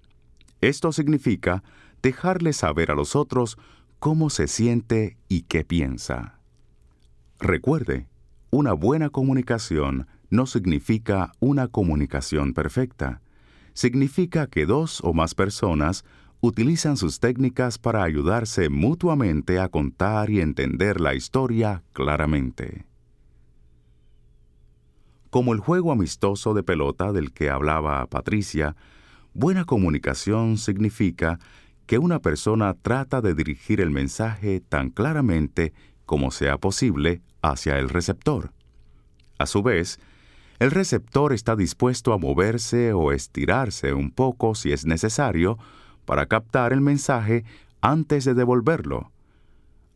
Esto 0.60 0.92
significa 0.92 1.64
dejarle 2.04 2.52
saber 2.52 2.92
a 2.92 2.96
los 2.96 3.16
otros 3.16 3.58
cómo 4.00 4.30
se 4.30 4.50
siente 4.50 5.16
y 5.30 5.44
qué 5.44 5.64
piensa. 5.64 6.42
Recuerde, 7.40 8.10
una 8.50 8.74
buena 8.74 9.10
comunicación 9.12 10.08
no 10.30 10.46
significa 10.46 11.32
una 11.40 11.68
comunicación 11.68 12.54
perfecta. 12.54 13.22
Significa 13.74 14.48
que 14.48 14.66
dos 14.66 15.02
o 15.04 15.14
más 15.14 15.36
personas 15.36 16.06
utilizan 16.42 16.98
sus 16.98 17.20
técnicas 17.20 17.78
para 17.78 18.04
ayudarse 18.04 18.70
mutuamente 18.70 19.60
a 19.60 19.70
contar 19.70 20.30
y 20.30 20.42
entender 20.42 21.02
la 21.02 21.16
historia 21.16 21.84
claramente. 21.94 22.86
Como 25.30 25.54
el 25.54 25.60
juego 25.60 25.92
amistoso 25.92 26.54
de 26.54 26.64
pelota 26.64 27.12
del 27.12 27.34
que 27.34 27.50
hablaba 27.50 28.06
Patricia, 28.08 28.76
buena 29.34 29.66
comunicación 29.66 30.58
significa 30.58 31.40
que 31.86 31.98
una 31.98 32.20
persona 32.20 32.74
trata 32.74 33.22
de 33.22 33.34
dirigir 33.36 33.82
el 33.82 33.92
mensaje 33.92 34.62
tan 34.62 34.90
claramente 34.90 35.74
como 36.06 36.32
sea 36.32 36.58
posible 36.58 37.22
hacia 37.42 37.78
el 37.80 37.90
receptor. 37.90 38.54
A 39.38 39.46
su 39.46 39.62
vez, 39.62 40.00
el 40.60 40.72
receptor 40.72 41.34
está 41.34 41.56
dispuesto 41.56 42.14
a 42.14 42.18
moverse 42.18 42.94
o 42.94 43.12
estirarse 43.12 43.94
un 43.94 44.12
poco 44.12 44.56
si 44.56 44.72
es 44.72 44.86
necesario 44.86 45.58
para 46.06 46.28
captar 46.28 46.72
el 46.72 46.82
mensaje 46.82 47.44
antes 47.82 48.26
de 48.26 48.34
devolverlo. 48.34 49.12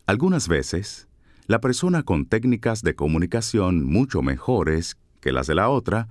Algunas 0.06 0.48
veces, 0.48 1.08
la 1.48 1.62
persona 1.62 2.04
con 2.04 2.26
técnicas 2.26 2.82
de 2.82 2.96
comunicación 2.96 3.86
mucho 3.86 4.22
mejores 4.22 4.98
que 5.22 5.32
las 5.32 5.48
de 5.48 5.56
la 5.56 5.70
otra 5.70 6.08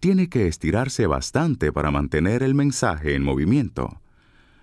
tiene 0.00 0.28
que 0.28 0.48
estirarse 0.48 1.06
bastante 1.06 1.72
para 1.72 1.90
mantener 1.90 2.42
el 2.42 2.54
mensaje 2.54 3.14
en 3.14 3.22
movimiento. 3.22 4.00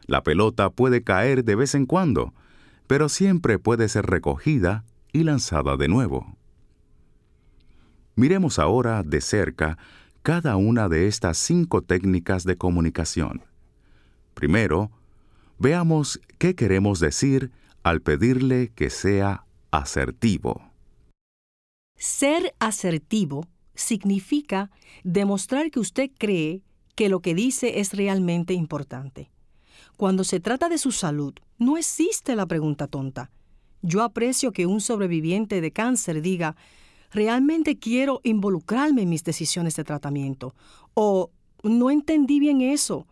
La 0.08 0.24
pelota 0.24 0.70
puede 0.72 1.04
caer 1.04 1.44
de 1.44 1.56
vez 1.56 1.76
en 1.76 1.86
cuando, 1.86 2.34
pero 2.88 3.08
siempre 3.08 3.60
puede 3.60 3.88
ser 3.88 4.08
recogida 4.08 4.84
y 5.14 5.24
lanzada 5.24 5.78
de 5.78 5.88
nuevo. 5.88 6.38
Miremos 8.18 8.58
ahora 8.58 9.04
de 9.04 9.22
cerca 9.22 9.78
cada 10.24 10.56
una 10.56 10.90
de 10.90 11.08
estas 11.08 11.38
cinco 11.38 11.84
técnicas 11.84 12.46
de 12.46 12.58
comunicación. 12.58 13.44
Primero, 14.34 14.90
veamos 15.60 16.20
qué 16.40 16.56
queremos 16.56 17.00
decir 17.00 17.52
al 17.84 18.02
pedirle 18.02 18.72
que 18.74 18.90
sea 18.90 19.46
asertivo. 19.70 20.72
Ser 21.96 22.56
asertivo 22.58 23.46
significa 23.76 24.72
demostrar 25.04 25.70
que 25.70 25.80
usted 25.80 26.10
cree 26.18 26.64
que 26.96 27.10
lo 27.10 27.20
que 27.20 27.36
dice 27.36 27.80
es 27.80 27.94
realmente 27.94 28.56
importante. 28.56 29.30
Cuando 29.96 30.24
se 30.24 30.40
trata 30.40 30.70
de 30.70 30.80
su 30.80 30.92
salud, 30.92 31.36
no 31.60 31.78
existe 31.78 32.36
la 32.36 32.48
pregunta 32.48 32.88
tonta. 32.88 33.30
Yo 33.84 34.02
aprecio 34.02 34.54
que 34.54 34.66
un 34.66 34.82
sobreviviente 34.82 35.62
de 35.62 35.72
cáncer 35.72 36.24
diga, 36.24 36.56
realmente 37.12 37.78
quiero 37.78 38.22
involucrarme 38.24 39.04
en 39.04 39.10
mis 39.10 39.24
decisiones 39.24 39.76
de 39.76 39.84
tratamiento. 39.84 40.54
O 40.94 41.32
no 41.64 41.90
entendí 41.92 42.40
bien 42.40 42.62
eso. 42.62 43.08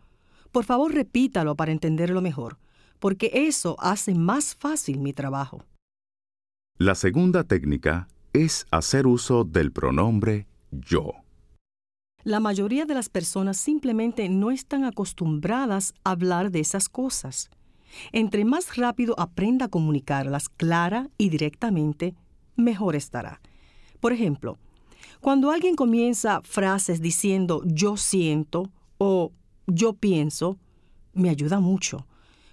Por 0.52 0.66
favor, 0.66 0.94
repítalo 0.94 1.56
para 1.56 1.72
entenderlo 1.72 2.22
mejor, 2.22 2.58
porque 3.00 3.32
eso 3.34 3.76
hace 3.80 4.16
más 4.16 4.56
fácil 4.56 5.00
mi 5.00 5.14
trabajo. 5.14 5.64
La 6.78 6.96
segunda 6.96 7.44
técnica 7.44 8.08
es 8.34 8.66
hacer 8.72 9.08
uso 9.08 9.44
del 9.44 9.72
pronombre 9.72 10.48
yo. 10.72 11.14
La 12.24 12.40
mayoría 12.40 12.86
de 12.86 12.96
las 12.96 13.08
personas 13.08 13.56
simplemente 13.56 14.28
no 14.30 14.50
están 14.50 14.84
acostumbradas 14.84 15.94
a 16.04 16.12
hablar 16.12 16.52
de 16.52 16.60
esas 16.60 16.90
cosas. 16.90 17.50
Entre 18.12 18.46
más 18.46 18.76
rápido 18.76 19.14
aprenda 19.20 19.68
a 19.68 19.70
comunicarlas 19.70 20.50
clara 20.50 21.10
y 21.18 21.30
directamente, 21.30 22.16
mejor 22.56 22.96
estará. 22.96 23.42
Por 24.06 24.14
ejemplo, 24.14 24.60
cuando 25.20 25.50
alguien 25.50 25.76
comienza 25.76 26.44
frases 26.44 27.02
diciendo 27.02 27.64
yo 27.66 27.98
siento 27.98 28.72
o 29.00 29.32
yo 29.66 29.94
pienso, 29.94 30.60
me 31.14 31.32
ayuda 31.32 31.60
mucho. 31.60 32.06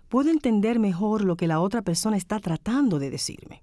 Puedo 0.09 0.31
entender 0.31 0.79
mejor 0.79 1.25
lo 1.25 1.37
que 1.37 1.47
la 1.47 1.61
otra 1.61 1.83
persona 1.83 2.17
está 2.17 2.41
tratando 2.41 2.99
de 2.99 3.11
decirme. 3.11 3.63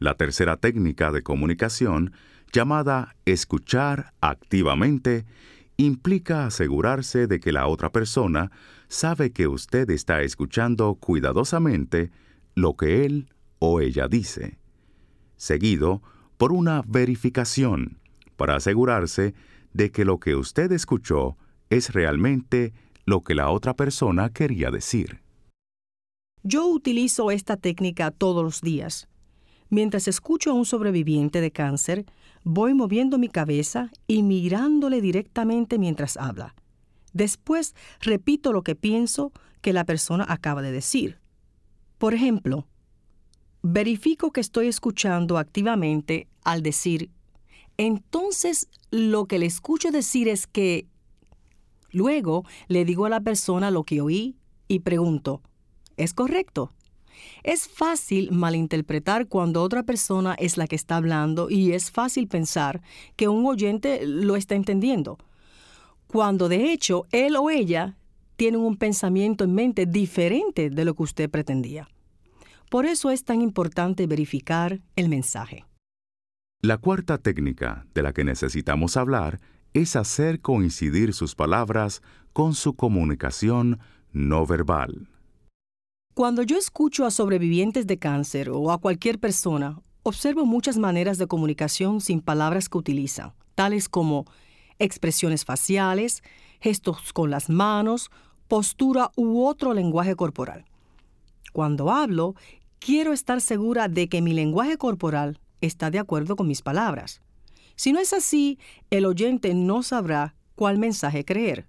La 0.00 0.16
tercera 0.16 0.56
técnica 0.56 1.12
de 1.12 1.22
comunicación, 1.22 2.14
llamada 2.52 3.14
escuchar 3.26 4.12
activamente, 4.20 5.24
implica 5.76 6.46
asegurarse 6.46 7.28
de 7.28 7.38
que 7.38 7.52
la 7.52 7.68
otra 7.68 7.92
persona 7.92 8.50
sabe 8.88 9.30
que 9.30 9.46
usted 9.46 9.88
está 9.90 10.22
escuchando 10.22 10.96
cuidadosamente 10.96 12.10
lo 12.56 12.74
que 12.76 13.04
él 13.04 13.28
o 13.60 13.80
ella 13.80 14.08
dice, 14.08 14.58
seguido 15.36 16.02
por 16.38 16.52
una 16.52 16.82
verificación 16.86 17.98
para 18.36 18.56
asegurarse 18.56 19.34
de 19.74 19.90
que 19.90 20.04
lo 20.04 20.18
que 20.18 20.36
usted 20.36 20.72
escuchó 20.72 21.36
es 21.68 21.92
realmente 21.92 22.72
lo 23.04 23.22
que 23.22 23.34
la 23.34 23.50
otra 23.50 23.74
persona 23.74 24.30
quería 24.30 24.70
decir. 24.70 25.20
Yo 26.42 26.66
utilizo 26.66 27.30
esta 27.30 27.56
técnica 27.56 28.10
todos 28.10 28.44
los 28.44 28.60
días. 28.60 29.08
Mientras 29.68 30.08
escucho 30.08 30.52
a 30.52 30.54
un 30.54 30.64
sobreviviente 30.64 31.40
de 31.40 31.50
cáncer, 31.50 32.06
voy 32.44 32.72
moviendo 32.72 33.18
mi 33.18 33.28
cabeza 33.28 33.90
y 34.06 34.22
mirándole 34.22 35.02
directamente 35.02 35.78
mientras 35.78 36.16
habla. 36.16 36.54
Después 37.12 37.74
repito 38.00 38.52
lo 38.52 38.62
que 38.62 38.76
pienso 38.76 39.32
que 39.60 39.72
la 39.72 39.84
persona 39.84 40.24
acaba 40.28 40.62
de 40.62 40.72
decir. 40.72 41.18
Por 41.98 42.14
ejemplo, 42.14 42.68
verifico 43.62 44.30
que 44.30 44.40
estoy 44.40 44.68
escuchando 44.68 45.36
activamente 45.36 46.27
al 46.44 46.62
decir, 46.62 47.10
entonces 47.76 48.68
lo 48.90 49.26
que 49.26 49.38
le 49.38 49.46
escucho 49.46 49.90
decir 49.90 50.28
es 50.28 50.46
que 50.46 50.86
Luego 51.90 52.44
le 52.68 52.84
digo 52.84 53.06
a 53.06 53.10
la 53.10 53.20
persona 53.20 53.70
lo 53.70 53.84
que 53.84 54.00
oí 54.00 54.36
y 54.66 54.80
pregunto, 54.80 55.40
¿es 55.96 56.12
correcto? 56.12 56.72
Es 57.42 57.66
fácil 57.66 58.30
malinterpretar 58.30 59.26
cuando 59.26 59.62
otra 59.62 59.82
persona 59.82 60.34
es 60.34 60.56
la 60.56 60.66
que 60.66 60.76
está 60.76 60.96
hablando 60.96 61.50
y 61.50 61.72
es 61.72 61.90
fácil 61.90 62.28
pensar 62.28 62.82
que 63.16 63.28
un 63.28 63.46
oyente 63.46 64.06
lo 64.06 64.36
está 64.36 64.54
entendiendo, 64.54 65.18
cuando 66.06 66.48
de 66.48 66.72
hecho 66.72 67.06
él 67.10 67.36
o 67.36 67.50
ella 67.50 67.96
tienen 68.36 68.60
un 68.60 68.76
pensamiento 68.76 69.44
en 69.44 69.54
mente 69.54 69.86
diferente 69.86 70.70
de 70.70 70.84
lo 70.84 70.94
que 70.94 71.02
usted 71.02 71.30
pretendía. 71.30 71.88
Por 72.70 72.86
eso 72.86 73.10
es 73.10 73.24
tan 73.24 73.40
importante 73.40 74.06
verificar 74.06 74.80
el 74.94 75.08
mensaje. 75.08 75.64
La 76.60 76.76
cuarta 76.76 77.18
técnica 77.18 77.86
de 77.94 78.02
la 78.02 78.12
que 78.12 78.24
necesitamos 78.24 78.96
hablar 78.96 79.38
es 79.74 79.94
hacer 79.94 80.40
coincidir 80.40 81.14
sus 81.14 81.36
palabras 81.36 82.02
con 82.32 82.52
su 82.52 82.74
comunicación 82.74 83.78
no 84.10 84.44
verbal. 84.44 85.08
Cuando 86.14 86.42
yo 86.42 86.56
escucho 86.56 87.06
a 87.06 87.12
sobrevivientes 87.12 87.86
de 87.86 88.00
cáncer 88.00 88.50
o 88.50 88.72
a 88.72 88.78
cualquier 88.78 89.20
persona, 89.20 89.80
observo 90.02 90.46
muchas 90.46 90.78
maneras 90.78 91.16
de 91.18 91.28
comunicación 91.28 92.00
sin 92.00 92.20
palabras 92.20 92.68
que 92.68 92.78
utilizan, 92.78 93.34
tales 93.54 93.88
como 93.88 94.24
expresiones 94.80 95.44
faciales, 95.44 96.24
gestos 96.60 97.12
con 97.12 97.30
las 97.30 97.48
manos, 97.48 98.10
postura 98.48 99.12
u 99.14 99.44
otro 99.44 99.74
lenguaje 99.74 100.16
corporal. 100.16 100.64
Cuando 101.52 101.92
hablo, 101.92 102.34
quiero 102.80 103.12
estar 103.12 103.40
segura 103.40 103.86
de 103.86 104.08
que 104.08 104.20
mi 104.22 104.32
lenguaje 104.32 104.76
corporal 104.76 105.38
está 105.60 105.90
de 105.90 105.98
acuerdo 105.98 106.36
con 106.36 106.46
mis 106.46 106.62
palabras. 106.62 107.20
Si 107.76 107.92
no 107.92 108.00
es 108.00 108.12
así, 108.12 108.58
el 108.90 109.06
oyente 109.06 109.54
no 109.54 109.82
sabrá 109.82 110.34
cuál 110.54 110.78
mensaje 110.78 111.24
creer. 111.24 111.66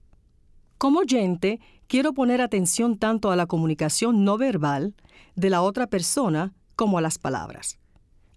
Como 0.78 1.00
oyente, 1.00 1.60
quiero 1.88 2.14
poner 2.14 2.42
atención 2.42 2.98
tanto 2.98 3.32
a 3.32 3.36
la 3.36 3.46
comunicación 3.46 4.24
no 4.24 4.38
verbal 4.38 4.96
de 5.36 5.50
la 5.50 5.62
otra 5.62 5.88
persona 5.88 6.54
como 6.76 6.98
a 6.98 7.02
las 7.02 7.18
palabras. 7.18 7.78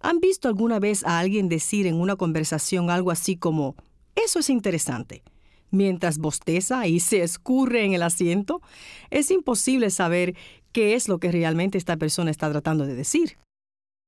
¿Han 0.01 0.19
visto 0.19 0.49
alguna 0.49 0.81
vez 0.81 1.05
a 1.05 1.21
alguien 1.21 1.49
decir 1.49 1.87
en 1.87 2.01
una 2.01 2.17
conversación 2.17 2.91
algo 2.91 3.11
así 3.11 3.37
como, 3.37 3.77
eso 4.17 4.41
es 4.41 4.51
interesante? 4.51 5.23
Mientras 5.71 6.19
bosteza 6.19 6.87
y 6.87 7.01
se 7.01 7.23
escurre 7.23 7.85
en 7.85 7.95
el 7.95 8.03
asiento, 8.03 8.61
es 9.11 9.31
imposible 9.31 9.91
saber 9.91 10.35
qué 10.73 10.95
es 10.95 11.09
lo 11.09 11.19
que 11.19 11.31
realmente 11.31 11.79
esta 11.79 11.97
persona 11.97 12.31
está 12.31 12.51
tratando 12.51 12.85
de 12.85 12.95
decir. 12.95 13.39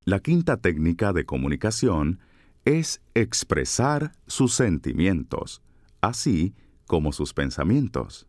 La 0.07 0.21
quinta 0.21 0.59
técnica 0.59 1.15
de 1.15 1.25
comunicación 1.25 2.21
es 2.67 3.01
expresar 3.15 4.13
sus 4.27 4.53
sentimientos, 4.53 5.63
así 6.03 6.55
como 6.87 7.11
sus 7.15 7.33
pensamientos. 7.33 8.27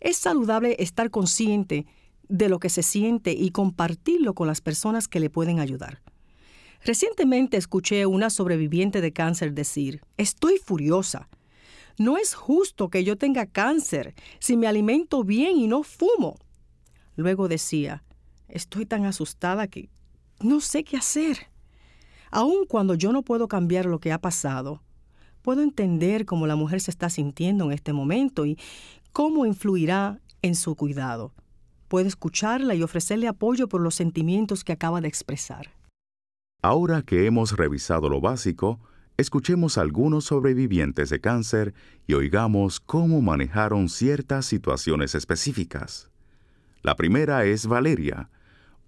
Es 0.00 0.16
saludable 0.16 0.74
estar 0.80 1.10
consciente 1.10 1.86
de 2.28 2.48
lo 2.48 2.58
que 2.58 2.68
se 2.68 2.82
siente 2.82 3.30
y 3.30 3.50
compartirlo 3.50 4.34
con 4.34 4.48
las 4.48 4.60
personas 4.60 5.06
que 5.06 5.20
le 5.20 5.30
pueden 5.30 5.60
ayudar. 5.60 6.02
Recientemente 6.84 7.56
escuché 7.56 8.02
a 8.02 8.08
una 8.08 8.28
sobreviviente 8.28 9.00
de 9.00 9.12
cáncer 9.12 9.52
decir, 9.52 10.00
estoy 10.16 10.58
furiosa. 10.58 11.28
No 11.96 12.16
es 12.16 12.34
justo 12.34 12.90
que 12.90 13.04
yo 13.04 13.16
tenga 13.16 13.46
cáncer 13.46 14.16
si 14.40 14.56
me 14.56 14.66
alimento 14.66 15.22
bien 15.22 15.58
y 15.58 15.68
no 15.68 15.84
fumo. 15.84 16.38
Luego 17.14 17.46
decía, 17.46 18.02
estoy 18.48 18.84
tan 18.84 19.04
asustada 19.04 19.68
que 19.68 19.90
no 20.40 20.60
sé 20.60 20.84
qué 20.84 20.96
hacer. 20.96 21.48
Aun 22.30 22.66
cuando 22.66 22.94
yo 22.94 23.12
no 23.12 23.22
puedo 23.22 23.48
cambiar 23.48 23.86
lo 23.86 24.00
que 24.00 24.12
ha 24.12 24.20
pasado, 24.20 24.82
puedo 25.42 25.62
entender 25.62 26.26
cómo 26.26 26.46
la 26.46 26.56
mujer 26.56 26.80
se 26.80 26.90
está 26.90 27.08
sintiendo 27.10 27.64
en 27.66 27.72
este 27.72 27.92
momento 27.92 28.44
y 28.44 28.58
cómo 29.12 29.46
influirá 29.46 30.20
en 30.42 30.54
su 30.54 30.74
cuidado. 30.74 31.32
Puedo 31.88 32.06
escucharla 32.06 32.74
y 32.74 32.82
ofrecerle 32.82 33.28
apoyo 33.28 33.68
por 33.68 33.80
los 33.80 33.94
sentimientos 33.94 34.62
que 34.62 34.72
acaba 34.72 35.00
de 35.00 35.08
expresar. 35.08 35.70
Ahora 36.62 37.02
que 37.02 37.26
hemos 37.26 37.56
revisado 37.56 38.08
lo 38.08 38.20
básico, 38.20 38.78
escuchemos 39.16 39.78
a 39.78 39.80
algunos 39.80 40.26
sobrevivientes 40.26 41.08
de 41.08 41.20
cáncer 41.20 41.72
y 42.06 42.14
oigamos 42.14 42.78
cómo 42.80 43.22
manejaron 43.22 43.88
ciertas 43.88 44.44
situaciones 44.44 45.14
específicas. 45.14 46.10
La 46.82 46.94
primera 46.94 47.44
es 47.44 47.66
Valeria, 47.66 48.28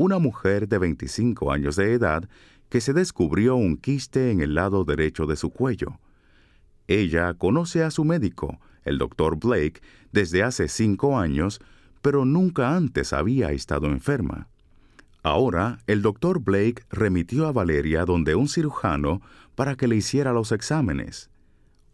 una 0.01 0.19
mujer 0.19 0.67
de 0.67 0.79
25 0.79 1.53
años 1.53 1.77
de 1.77 1.93
edad 1.93 2.27
que 2.71 2.81
se 2.81 2.95
descubrió 2.95 3.57
un 3.57 3.77
quiste 3.77 4.31
en 4.31 4.41
el 4.41 4.55
lado 4.55 4.87
derecho 4.87 5.27
de 5.27 5.37
su 5.37 5.51
cuello. 5.51 6.01
Ella 6.89 7.35
conoce 7.35 7.85
a 7.85 7.91
su 7.91 8.07
médico, 8.07 8.61
el 8.85 8.97
doctor 8.97 9.37
Blake, 9.39 9.83
desde 10.11 10.43
hace 10.43 10.69
cinco 10.69 11.19
años, 11.19 11.61
pero 12.01 12.25
nunca 12.25 12.75
antes 12.75 13.13
había 13.13 13.53
estado 13.53 13.89
enferma. 13.89 14.49
Ahora, 15.23 15.81
el 15.87 16.01
doctor 16.01 16.41
Blake 16.41 16.83
remitió 16.89 17.47
a 17.47 17.53
Valeria 17.53 18.07
donde 18.07 18.35
un 18.35 18.49
cirujano 18.49 19.21
para 19.55 19.77
que 19.77 19.87
le 19.87 19.97
hiciera 19.97 20.33
los 20.33 20.51
exámenes. 20.51 21.29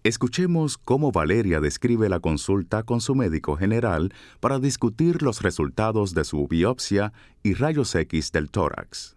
Escuchemos 0.07 0.79
cómo 0.79 1.11
Valeria 1.11 1.59
describe 1.59 2.09
la 2.09 2.21
consulta 2.21 2.85
con 2.85 3.01
su 3.01 3.16
médico 3.16 3.57
general 3.57 4.14
para 4.38 4.61
discutir 4.61 5.21
los 5.21 5.42
resultados 5.42 6.14
de 6.14 6.23
su 6.23 6.47
biopsia 6.47 7.12
y 7.42 7.55
rayos 7.55 7.92
X 7.92 8.31
del 8.31 8.49
tórax. 8.49 9.16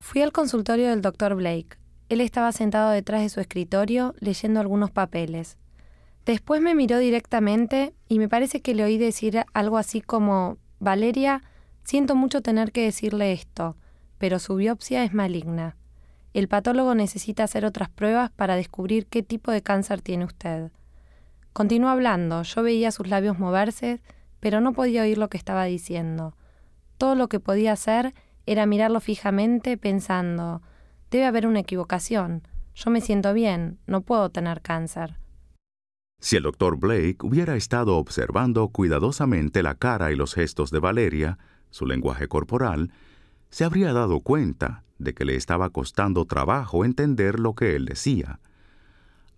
Fui 0.00 0.22
al 0.22 0.32
consultorio 0.32 0.88
del 0.88 1.02
doctor 1.02 1.34
Blake. 1.34 1.76
Él 2.08 2.22
estaba 2.22 2.52
sentado 2.52 2.90
detrás 2.90 3.20
de 3.20 3.28
su 3.28 3.38
escritorio 3.40 4.14
leyendo 4.18 4.60
algunos 4.60 4.92
papeles. 4.92 5.58
Después 6.24 6.62
me 6.62 6.74
miró 6.74 6.96
directamente 6.96 7.92
y 8.08 8.18
me 8.18 8.30
parece 8.30 8.62
que 8.62 8.74
le 8.74 8.82
oí 8.82 8.96
decir 8.96 9.44
algo 9.52 9.76
así 9.76 10.00
como 10.00 10.56
Valeria, 10.78 11.42
siento 11.84 12.14
mucho 12.14 12.40
tener 12.40 12.72
que 12.72 12.84
decirle 12.84 13.34
esto, 13.34 13.76
pero 14.16 14.38
su 14.38 14.54
biopsia 14.56 15.04
es 15.04 15.12
maligna. 15.12 15.76
El 16.36 16.48
patólogo 16.48 16.94
necesita 16.94 17.44
hacer 17.44 17.64
otras 17.64 17.88
pruebas 17.88 18.30
para 18.30 18.56
descubrir 18.56 19.06
qué 19.06 19.22
tipo 19.22 19.50
de 19.50 19.62
cáncer 19.62 20.02
tiene 20.02 20.26
usted. 20.26 20.70
Continuó 21.54 21.88
hablando, 21.88 22.42
yo 22.42 22.62
veía 22.62 22.90
sus 22.90 23.08
labios 23.08 23.38
moverse, 23.38 24.02
pero 24.38 24.60
no 24.60 24.74
podía 24.74 25.00
oír 25.00 25.16
lo 25.16 25.30
que 25.30 25.38
estaba 25.38 25.64
diciendo. 25.64 26.36
Todo 26.98 27.14
lo 27.14 27.28
que 27.28 27.40
podía 27.40 27.72
hacer 27.72 28.12
era 28.44 28.66
mirarlo 28.66 29.00
fijamente 29.00 29.78
pensando, 29.78 30.60
debe 31.10 31.24
haber 31.24 31.46
una 31.46 31.60
equivocación. 31.60 32.42
Yo 32.74 32.90
me 32.90 33.00
siento 33.00 33.32
bien, 33.32 33.78
no 33.86 34.02
puedo 34.02 34.28
tener 34.28 34.60
cáncer. 34.60 35.16
Si 36.20 36.36
el 36.36 36.42
doctor 36.42 36.76
Blake 36.76 37.16
hubiera 37.22 37.56
estado 37.56 37.96
observando 37.96 38.68
cuidadosamente 38.68 39.62
la 39.62 39.74
cara 39.74 40.12
y 40.12 40.16
los 40.16 40.34
gestos 40.34 40.70
de 40.70 40.80
Valeria, 40.80 41.38
su 41.70 41.86
lenguaje 41.86 42.28
corporal, 42.28 42.92
se 43.48 43.64
habría 43.64 43.94
dado 43.94 44.20
cuenta 44.20 44.82
de 44.98 45.14
que 45.14 45.24
le 45.24 45.36
estaba 45.36 45.70
costando 45.70 46.24
trabajo 46.24 46.84
entender 46.84 47.40
lo 47.40 47.54
que 47.54 47.76
él 47.76 47.84
decía. 47.84 48.40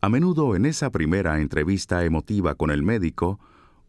A 0.01 0.09
menudo 0.09 0.55
en 0.55 0.66
esa 0.66 0.90
primera 0.90 1.40
entrevista 1.40 2.05
emotiva 2.05 2.55
con 2.55 2.71
el 2.71 2.83
médico, 2.83 3.40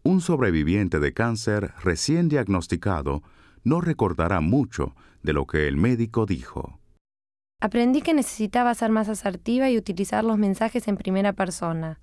un 0.04 0.22
sobreviviente 0.22 1.00
de 1.00 1.14
cáncer 1.14 1.74
recién 1.84 2.30
diagnosticado 2.30 3.22
no 3.64 3.82
recordará 3.82 4.42
mucho 4.42 4.96
de 5.22 5.34
lo 5.34 5.46
que 5.46 5.68
el 5.68 5.78
médico 5.78 6.26
dijo. 6.26 6.80
Aprendí 7.62 8.02
que 8.02 8.14
necesitaba 8.14 8.74
ser 8.74 8.90
más 8.90 9.10
asertiva 9.10 9.70
y 9.70 9.78
utilizar 9.78 10.24
los 10.24 10.38
mensajes 10.38 10.88
en 10.88 10.96
primera 10.96 11.34
persona. 11.34 12.00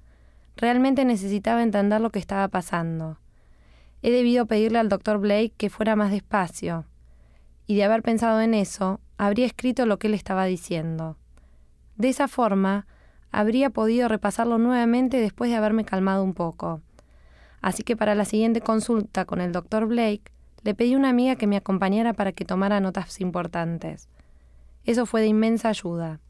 Realmente 0.57 1.05
necesitaba 1.05 1.63
entender 1.63 2.01
lo 2.01 2.11
que 2.11 2.19
estaba 2.19 2.49
pasando. 2.49 3.19
He 4.03 4.11
debido 4.11 4.47
pedirle 4.47 4.79
al 4.79 4.91
doctor 4.91 5.19
Blake 5.19 5.55
que 5.57 5.71
fuera 5.71 5.97
más 5.97 6.11
despacio. 6.11 6.85
Y 7.67 7.77
de 7.77 7.85
haber 7.85 8.03
pensado 8.03 8.41
en 8.41 8.55
eso, 8.55 9.01
habría 9.19 9.47
escrito 9.47 9.87
lo 9.87 9.99
que 9.99 10.07
él 10.07 10.15
estaba 10.15 10.45
diciendo. 10.45 11.17
De 11.97 12.09
esa 12.09 12.29
forma, 12.29 12.87
habría 13.33 13.71
podido 13.71 14.09
repasarlo 14.09 14.59
nuevamente 14.59 15.19
después 15.21 15.51
de 15.51 15.57
haberme 15.57 15.85
calmado 15.85 16.23
un 16.23 16.35
poco. 16.35 16.81
Así 17.61 17.83
que 17.83 17.97
para 17.97 18.15
la 18.15 18.25
siguiente 18.25 18.61
consulta 18.61 19.25
con 19.25 19.41
el 19.41 19.53
doctor 19.53 19.87
Blake, 19.87 20.33
le 20.63 20.75
pedí 20.75 20.95
a 20.95 20.99
una 20.99 21.11
amiga 21.11 21.37
que 21.37 21.47
me 21.47 21.57
acompañara 21.57 22.13
para 22.13 22.33
que 22.33 22.45
tomara 22.45 22.81
notas 22.81 23.21
importantes. 23.21 24.09
Eso 24.85 25.07
fue 25.07 25.21
de 25.21 25.29
inmensa 25.29 25.69
ayuda. 25.69 26.21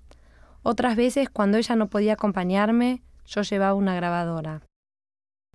Otras 0.63 0.97
veces, 0.97 1.29
cuando 1.29 1.59
ella 1.59 1.77
no 1.77 1.89
podía 1.89 2.15
acompañarme, 2.15 3.03
yo 3.27 3.43
llevaba 3.43 3.75
una 3.75 3.95
grabadora. 3.95 4.63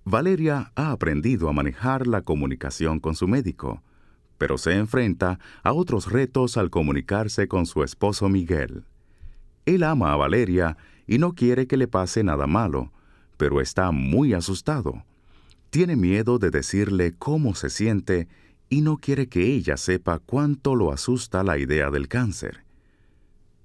Valeria 0.04 0.72
ha 0.74 0.90
aprendido 0.90 1.48
a 1.48 1.52
manejar 1.52 2.06
la 2.06 2.22
comunicación 2.22 2.98
con 2.98 3.14
su 3.14 3.28
médico, 3.28 3.82
pero 4.42 4.58
se 4.58 4.72
enfrenta 4.72 5.38
a 5.62 5.72
otros 5.72 6.10
retos 6.10 6.56
al 6.56 6.68
comunicarse 6.68 7.46
con 7.46 7.64
su 7.64 7.84
esposo 7.84 8.28
Miguel. 8.28 8.82
Él 9.66 9.84
ama 9.84 10.12
a 10.12 10.16
Valeria 10.16 10.76
y 11.06 11.18
no 11.18 11.36
quiere 11.36 11.68
que 11.68 11.76
le 11.76 11.86
pase 11.86 12.24
nada 12.24 12.48
malo, 12.48 12.90
pero 13.36 13.60
está 13.60 13.92
muy 13.92 14.34
asustado. 14.34 15.04
Tiene 15.70 15.94
miedo 15.94 16.40
de 16.40 16.50
decirle 16.50 17.14
cómo 17.16 17.54
se 17.54 17.70
siente 17.70 18.26
y 18.68 18.80
no 18.80 18.96
quiere 18.96 19.28
que 19.28 19.46
ella 19.46 19.76
sepa 19.76 20.18
cuánto 20.18 20.74
lo 20.74 20.90
asusta 20.90 21.44
la 21.44 21.56
idea 21.56 21.92
del 21.92 22.08
cáncer. 22.08 22.64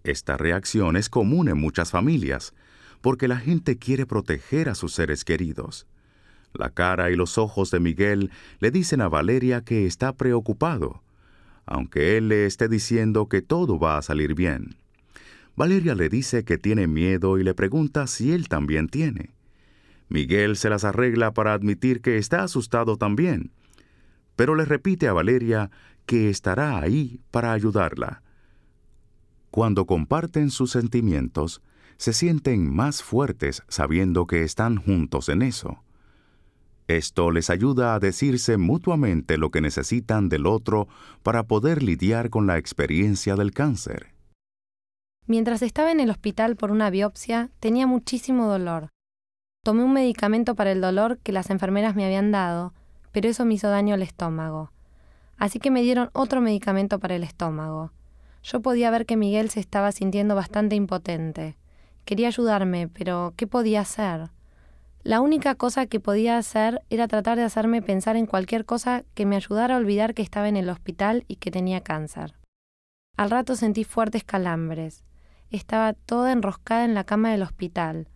Esta 0.03 0.37
reacción 0.37 0.95
es 0.95 1.09
común 1.09 1.49
en 1.49 1.57
muchas 1.57 1.89
familias, 1.89 2.53
porque 3.01 3.27
la 3.27 3.37
gente 3.37 3.79
quiere 3.79 4.05
proteger 4.05 4.69
a 4.69 4.75
sus 4.75 4.93
seres 4.93 5.25
queridos. 5.25 5.87
La 6.53 6.69
cara 6.69 7.11
y 7.11 7.15
los 7.15 7.37
ojos 7.37 7.71
de 7.71 7.79
Miguel 7.79 8.31
le 8.59 8.71
dicen 8.71 9.01
a 9.01 9.09
Valeria 9.09 9.61
que 9.61 9.85
está 9.85 10.13
preocupado, 10.13 11.03
aunque 11.65 12.17
él 12.17 12.29
le 12.29 12.45
esté 12.45 12.67
diciendo 12.67 13.27
que 13.27 13.41
todo 13.41 13.79
va 13.79 13.97
a 13.97 14.01
salir 14.01 14.33
bien. 14.33 14.77
Valeria 15.55 15.95
le 15.95 16.09
dice 16.09 16.43
que 16.43 16.57
tiene 16.57 16.87
miedo 16.87 17.37
y 17.37 17.43
le 17.43 17.53
pregunta 17.53 18.07
si 18.07 18.31
él 18.31 18.47
también 18.47 18.87
tiene. 18.87 19.31
Miguel 20.09 20.55
se 20.55 20.69
las 20.69 20.83
arregla 20.83 21.33
para 21.33 21.53
admitir 21.53 22.01
que 22.01 22.17
está 22.17 22.43
asustado 22.43 22.97
también, 22.97 23.51
pero 24.35 24.55
le 24.55 24.65
repite 24.65 25.07
a 25.07 25.13
Valeria 25.13 25.71
que 26.05 26.29
estará 26.29 26.79
ahí 26.79 27.19
para 27.31 27.51
ayudarla. 27.53 28.21
Cuando 29.51 29.85
comparten 29.85 30.51
sus 30.51 30.71
sentimientos, 30.71 31.61
se 31.97 32.13
sienten 32.13 32.73
más 32.73 33.01
fuertes 33.01 33.63
sabiendo 33.67 34.27
que 34.27 34.43
están 34.43 34.77
juntos 34.77 35.29
en 35.29 35.41
eso. 35.41 35.83
Esto 36.87 37.31
les 37.31 37.49
ayuda 37.49 37.93
a 37.93 37.99
decirse 37.99 38.55
mutuamente 38.55 39.37
lo 39.37 39.51
que 39.51 39.59
necesitan 39.59 40.29
del 40.29 40.45
otro 40.45 40.87
para 41.21 41.43
poder 41.43 41.83
lidiar 41.83 42.29
con 42.29 42.47
la 42.47 42.57
experiencia 42.57 43.35
del 43.35 43.51
cáncer. 43.51 44.13
Mientras 45.25 45.61
estaba 45.61 45.91
en 45.91 45.99
el 45.99 46.09
hospital 46.09 46.55
por 46.55 46.71
una 46.71 46.89
biopsia, 46.89 47.51
tenía 47.59 47.85
muchísimo 47.85 48.47
dolor. 48.47 48.87
Tomé 49.65 49.83
un 49.83 49.91
medicamento 49.91 50.55
para 50.55 50.71
el 50.71 50.79
dolor 50.79 51.17
que 51.17 51.33
las 51.33 51.49
enfermeras 51.49 51.93
me 51.93 52.05
habían 52.05 52.31
dado, 52.31 52.73
pero 53.11 53.27
eso 53.27 53.43
me 53.43 53.55
hizo 53.55 53.69
daño 53.69 53.93
al 53.93 54.01
estómago. 54.01 54.71
Así 55.37 55.59
que 55.59 55.71
me 55.71 55.81
dieron 55.81 56.09
otro 56.13 56.39
medicamento 56.39 56.99
para 56.99 57.17
el 57.17 57.23
estómago. 57.23 57.91
Yo 58.43 58.61
podía 58.61 58.89
ver 58.91 59.05
que 59.05 59.17
Miguel 59.17 59.49
se 59.49 59.59
estaba 59.59 59.91
sintiendo 59.91 60.35
bastante 60.35 60.77
impotente. 60.77 61.57
Quería 62.05 62.29
ayudarme, 62.29 62.87
pero 62.87 63.33
¿qué 63.35 63.45
podía 63.45 63.81
hacer? 63.81 64.29
La 65.07 65.21
única 65.21 65.55
cosa 65.55 65.85
que 65.85 66.01
podía 66.01 66.37
hacer 66.37 66.81
era 66.89 67.07
tratar 67.07 67.37
de 67.37 67.45
hacerme 67.45 67.81
pensar 67.81 68.17
en 68.17 68.25
cualquier 68.25 68.65
cosa 68.65 69.05
que 69.13 69.25
me 69.25 69.37
ayudara 69.37 69.75
a 69.75 69.77
olvidar 69.77 70.13
que 70.13 70.21
estaba 70.21 70.49
en 70.49 70.57
el 70.57 70.69
hospital 70.69 71.23
y 71.29 71.37
que 71.37 71.49
tenía 71.49 71.79
cáncer. 71.79 72.35
Al 73.15 73.29
rato 73.29 73.55
sentí 73.55 73.85
fuertes 73.85 74.25
calambres. 74.25 75.05
Estaba 75.49 75.93
toda 75.93 76.33
enroscada 76.33 76.83
en 76.83 76.93
la 76.93 77.05
cama 77.05 77.31
del 77.31 77.43
hospital. 77.43 78.09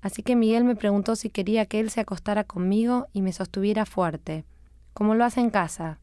Así 0.00 0.24
que 0.24 0.34
Miguel 0.34 0.64
me 0.64 0.74
preguntó 0.74 1.14
si 1.14 1.30
quería 1.30 1.66
que 1.66 1.78
él 1.78 1.90
se 1.90 2.00
acostara 2.00 2.42
conmigo 2.42 3.06
y 3.12 3.22
me 3.22 3.32
sostuviera 3.32 3.86
fuerte, 3.86 4.44
como 4.94 5.14
lo 5.14 5.24
hace 5.24 5.38
en 5.38 5.50
casa. 5.50 6.00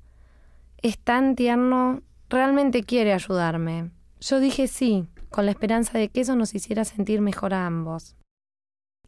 Es 0.77 0.97
tan 0.99 1.35
tierno, 1.35 2.01
realmente 2.29 2.83
quiere 2.83 3.11
ayudarme. 3.11 3.91
Yo 4.21 4.39
dije 4.39 4.69
sí, 4.69 5.05
con 5.29 5.43
la 5.43 5.51
esperanza 5.51 5.97
de 5.97 6.07
que 6.07 6.21
eso 6.21 6.37
nos 6.37 6.55
hiciera 6.55 6.85
sentir 6.85 7.19
mejor 7.19 7.53
a 7.53 7.65
ambos. 7.65 8.15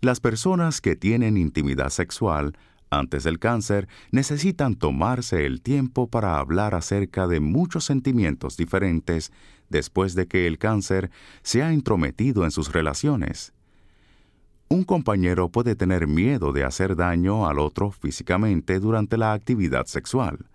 Las 0.01 0.19
personas 0.19 0.81
que 0.81 0.95
tienen 0.95 1.37
intimidad 1.37 1.91
sexual 1.91 2.57
antes 2.89 3.23
del 3.23 3.37
cáncer 3.37 3.87
necesitan 4.11 4.73
tomarse 4.73 5.45
el 5.45 5.61
tiempo 5.61 6.07
para 6.07 6.39
hablar 6.39 6.73
acerca 6.73 7.27
de 7.27 7.39
muchos 7.39 7.85
sentimientos 7.85 8.57
diferentes 8.57 9.31
después 9.69 10.15
de 10.15 10.27
que 10.27 10.47
el 10.47 10.57
cáncer 10.57 11.11
se 11.43 11.61
ha 11.61 11.71
intrometido 11.71 12.45
en 12.45 12.51
sus 12.51 12.73
relaciones. 12.73 13.53
Un 14.69 14.85
compañero 14.85 15.49
puede 15.49 15.75
tener 15.75 16.07
miedo 16.07 16.51
de 16.51 16.63
hacer 16.63 16.95
daño 16.95 17.47
al 17.47 17.59
otro 17.59 17.91
físicamente 17.91 18.79
durante 18.79 19.17
la 19.17 19.33
actividad 19.33 19.85
sexual. 19.85 20.47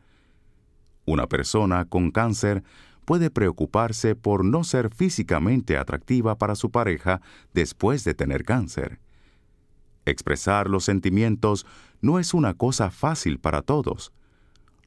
Una 1.05 1.29
persona 1.29 1.85
con 1.85 2.11
cáncer 2.11 2.65
puede 3.05 3.31
preocuparse 3.31 4.17
por 4.17 4.45
no 4.45 4.65
ser 4.65 4.93
físicamente 4.93 5.79
atractiva 5.79 6.37
para 6.37 6.57
su 6.57 6.73
pareja 6.73 7.21
después 7.55 8.03
de 8.03 8.15
tener 8.15 8.45
cáncer. 8.45 8.99
Expresar 10.07 10.71
los 10.71 10.85
sentimientos 10.85 11.67
no 12.01 12.19
es 12.19 12.33
una 12.33 12.55
cosa 12.55 12.91
fácil 12.91 13.39
para 13.39 13.61
todos. 13.61 14.13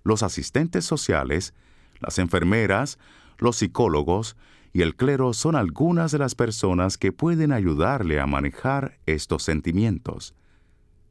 Los 0.03 0.23
asistentes 0.23 0.85
sociales, 0.85 1.53
las 1.99 2.17
enfermeras, 2.17 2.97
los 3.37 3.57
psicólogos 3.57 4.37
y 4.71 4.81
el 4.81 4.95
clero 4.95 5.33
son 5.33 5.55
algunas 5.55 6.11
de 6.11 6.19
las 6.19 6.35
personas 6.35 6.97
que 6.97 7.11
pueden 7.11 7.51
ayudarle 7.51 8.19
a 8.19 8.27
manejar 8.27 8.97
estos 9.05 9.43
sentimientos. 9.43 10.35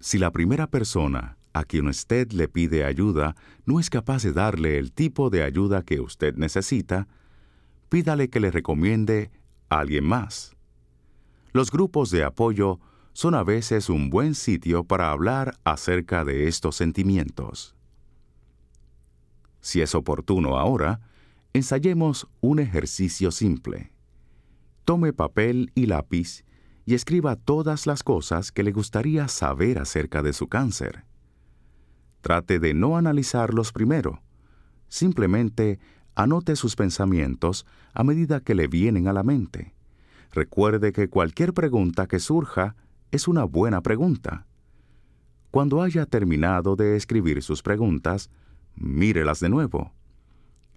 Si 0.00 0.18
la 0.18 0.30
primera 0.30 0.68
persona 0.68 1.36
a 1.52 1.64
quien 1.64 1.88
usted 1.88 2.32
le 2.32 2.48
pide 2.48 2.84
ayuda 2.84 3.36
no 3.66 3.80
es 3.80 3.90
capaz 3.90 4.22
de 4.22 4.32
darle 4.32 4.78
el 4.78 4.92
tipo 4.92 5.28
de 5.28 5.42
ayuda 5.42 5.82
que 5.82 6.00
usted 6.00 6.36
necesita, 6.36 7.08
pídale 7.88 8.30
que 8.30 8.40
le 8.40 8.50
recomiende 8.50 9.30
a 9.68 9.80
alguien 9.80 10.04
más. 10.04 10.54
Los 11.52 11.70
grupos 11.70 12.10
de 12.10 12.24
apoyo 12.24 12.78
son 13.18 13.34
a 13.34 13.42
veces 13.42 13.90
un 13.90 14.10
buen 14.10 14.36
sitio 14.36 14.84
para 14.84 15.10
hablar 15.10 15.58
acerca 15.64 16.24
de 16.24 16.46
estos 16.46 16.76
sentimientos. 16.76 17.74
Si 19.60 19.80
es 19.80 19.96
oportuno 19.96 20.56
ahora, 20.56 21.00
ensayemos 21.52 22.28
un 22.40 22.60
ejercicio 22.60 23.32
simple. 23.32 23.90
Tome 24.84 25.12
papel 25.12 25.72
y 25.74 25.86
lápiz 25.86 26.44
y 26.86 26.94
escriba 26.94 27.34
todas 27.34 27.88
las 27.88 28.04
cosas 28.04 28.52
que 28.52 28.62
le 28.62 28.70
gustaría 28.70 29.26
saber 29.26 29.80
acerca 29.80 30.22
de 30.22 30.32
su 30.32 30.46
cáncer. 30.46 31.04
Trate 32.20 32.60
de 32.60 32.72
no 32.72 32.96
analizarlos 32.96 33.72
primero. 33.72 34.22
Simplemente 34.86 35.80
anote 36.14 36.54
sus 36.54 36.76
pensamientos 36.76 37.66
a 37.94 38.04
medida 38.04 38.38
que 38.38 38.54
le 38.54 38.68
vienen 38.68 39.08
a 39.08 39.12
la 39.12 39.24
mente. 39.24 39.74
Recuerde 40.30 40.92
que 40.92 41.08
cualquier 41.08 41.52
pregunta 41.52 42.06
que 42.06 42.20
surja 42.20 42.76
es 43.10 43.28
una 43.28 43.44
buena 43.44 43.80
pregunta. 43.80 44.46
Cuando 45.50 45.82
haya 45.82 46.06
terminado 46.06 46.76
de 46.76 46.96
escribir 46.96 47.42
sus 47.42 47.62
preguntas, 47.62 48.30
mírelas 48.74 49.40
de 49.40 49.48
nuevo. 49.48 49.92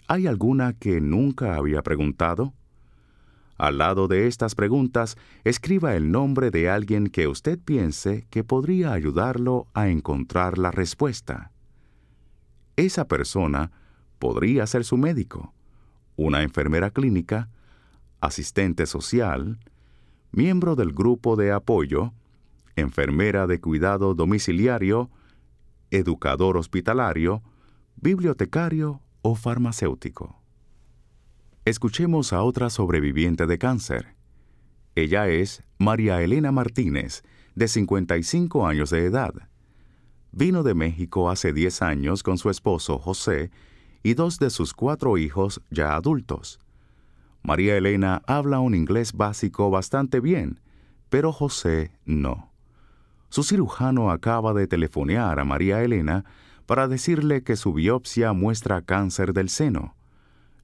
¿Hay 0.08 0.28
alguna 0.28 0.74
que 0.74 1.02
nunca 1.02 1.56
había 1.56 1.82
preguntado? 1.82 2.54
Al 3.58 3.78
lado 3.78 4.08
de 4.08 4.28
estas 4.28 4.56
preguntas, 4.56 5.18
escriba 5.44 5.96
el 5.96 6.12
nombre 6.12 6.50
de 6.50 6.70
alguien 6.70 7.08
que 7.08 7.28
usted 7.28 7.60
piense 7.60 8.26
que 8.30 8.44
podría 8.44 8.92
ayudarlo 8.94 9.68
a 9.74 9.90
encontrar 9.90 10.58
la 10.58 10.72
respuesta. 10.72 11.52
Esa 12.76 13.08
persona 13.08 13.72
podría 14.18 14.66
ser 14.66 14.84
su 14.84 14.98
médico, 14.98 15.54
una 16.16 16.42
enfermera 16.42 16.90
clínica, 16.90 17.50
asistente 18.20 18.86
social, 18.86 19.60
miembro 20.32 20.76
del 20.76 20.92
grupo 20.92 21.36
de 21.36 21.52
apoyo, 21.52 22.14
enfermera 22.76 23.48
de 23.48 23.60
cuidado 23.60 24.14
domiciliario, 24.14 25.10
educador 25.90 26.58
hospitalario, 26.58 27.44
bibliotecario 27.96 29.02
o 29.22 29.36
farmacéutico. 29.36 30.42
Escuchemos 31.66 32.34
a 32.34 32.42
otra 32.44 32.70
sobreviviente 32.70 33.46
de 33.46 33.58
cáncer. 33.58 34.16
Ella 34.96 35.28
es 35.28 35.64
María 35.78 36.22
Elena 36.22 36.52
Martínez, 36.52 37.24
de 37.56 37.68
55 37.68 38.66
años 38.66 38.90
de 38.90 39.06
edad. 39.06 39.34
Vino 40.32 40.64
de 40.64 40.74
México 40.74 41.30
hace 41.30 41.54
10 41.54 41.82
años 41.82 42.24
con 42.24 42.38
su 42.38 42.50
esposo 42.50 42.98
José 42.98 43.52
y 44.04 44.14
dos 44.16 44.40
de 44.40 44.50
sus 44.50 44.74
cuatro 44.74 45.18
hijos 45.18 45.62
ya 45.70 45.96
adultos. 45.96 46.60
María 47.44 47.76
Elena 47.76 48.22
habla 48.28 48.60
un 48.60 48.76
inglés 48.76 49.14
básico 49.14 49.70
bastante 49.70 50.20
bien, 50.20 50.60
pero 51.10 51.32
José 51.32 51.92
no. 52.06 52.51
Su 53.32 53.44
cirujano 53.44 54.12
acaba 54.12 54.54
de 54.54 54.68
telefonear 54.68 55.40
a 55.40 55.46
María 55.46 55.82
Elena 55.82 56.26
para 56.66 56.90
decirle 56.90 57.44
que 57.44 57.56
su 57.56 57.72
biopsia 57.72 58.34
muestra 58.34 58.82
cáncer 58.82 59.32
del 59.32 59.48
seno. 59.48 59.96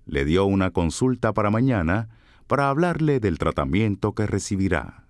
Le 0.05 0.25
dio 0.25 0.43
una 0.45 0.71
consulta 0.71 1.31
para 1.31 1.49
mañana 1.49 2.09
para 2.45 2.67
hablarle 2.67 3.21
del 3.21 3.37
tratamiento 3.37 4.11
que 4.11 4.27
recibirá. 4.27 5.07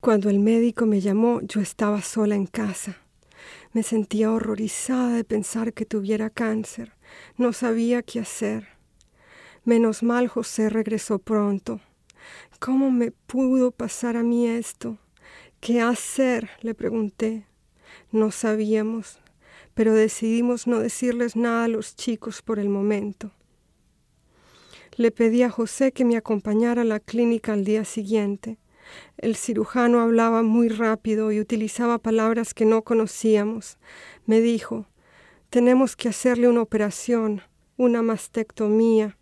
Cuando 0.00 0.28
el 0.28 0.40
médico 0.40 0.84
me 0.84 1.00
llamó, 1.00 1.42
yo 1.42 1.60
estaba 1.60 2.02
sola 2.02 2.34
en 2.34 2.46
casa. 2.46 2.96
Me 3.72 3.84
sentía 3.84 4.32
horrorizada 4.32 5.10
de 5.10 5.22
pensar 5.22 5.74
que 5.74 5.86
tuviera 5.86 6.28
cáncer. 6.28 6.96
No 7.36 7.52
sabía 7.52 8.02
qué 8.02 8.18
hacer. 8.18 8.66
Menos 9.64 10.02
mal 10.02 10.26
José 10.26 10.70
regresó 10.70 11.20
pronto. 11.20 11.80
¿Cómo 12.58 12.90
me 12.90 13.12
pudo 13.12 13.70
pasar 13.70 14.16
a 14.16 14.24
mí 14.24 14.48
esto? 14.48 14.98
¿Qué 15.60 15.80
hacer? 15.80 16.50
le 16.62 16.74
pregunté. 16.74 17.46
No 18.12 18.30
sabíamos, 18.30 19.18
pero 19.74 19.94
decidimos 19.94 20.66
no 20.66 20.78
decirles 20.80 21.36
nada 21.36 21.64
a 21.64 21.68
los 21.68 21.96
chicos 21.96 22.42
por 22.42 22.58
el 22.58 22.68
momento. 22.68 23.32
Le 24.96 25.10
pedí 25.10 25.42
a 25.42 25.50
José 25.50 25.92
que 25.92 26.04
me 26.04 26.16
acompañara 26.16 26.82
a 26.82 26.86
la 26.86 27.00
clínica 27.00 27.52
al 27.52 27.64
día 27.64 27.84
siguiente. 27.84 28.58
El 29.18 29.36
cirujano 29.36 30.00
hablaba 30.00 30.42
muy 30.42 30.68
rápido 30.68 31.32
y 31.32 31.40
utilizaba 31.40 31.98
palabras 31.98 32.54
que 32.54 32.64
no 32.64 32.82
conocíamos. 32.82 33.78
Me 34.24 34.40
dijo, 34.40 34.86
tenemos 35.50 35.96
que 35.96 36.08
hacerle 36.08 36.48
una 36.48 36.62
operación, 36.62 37.42
una 37.76 38.02
mastectomía, 38.02 39.18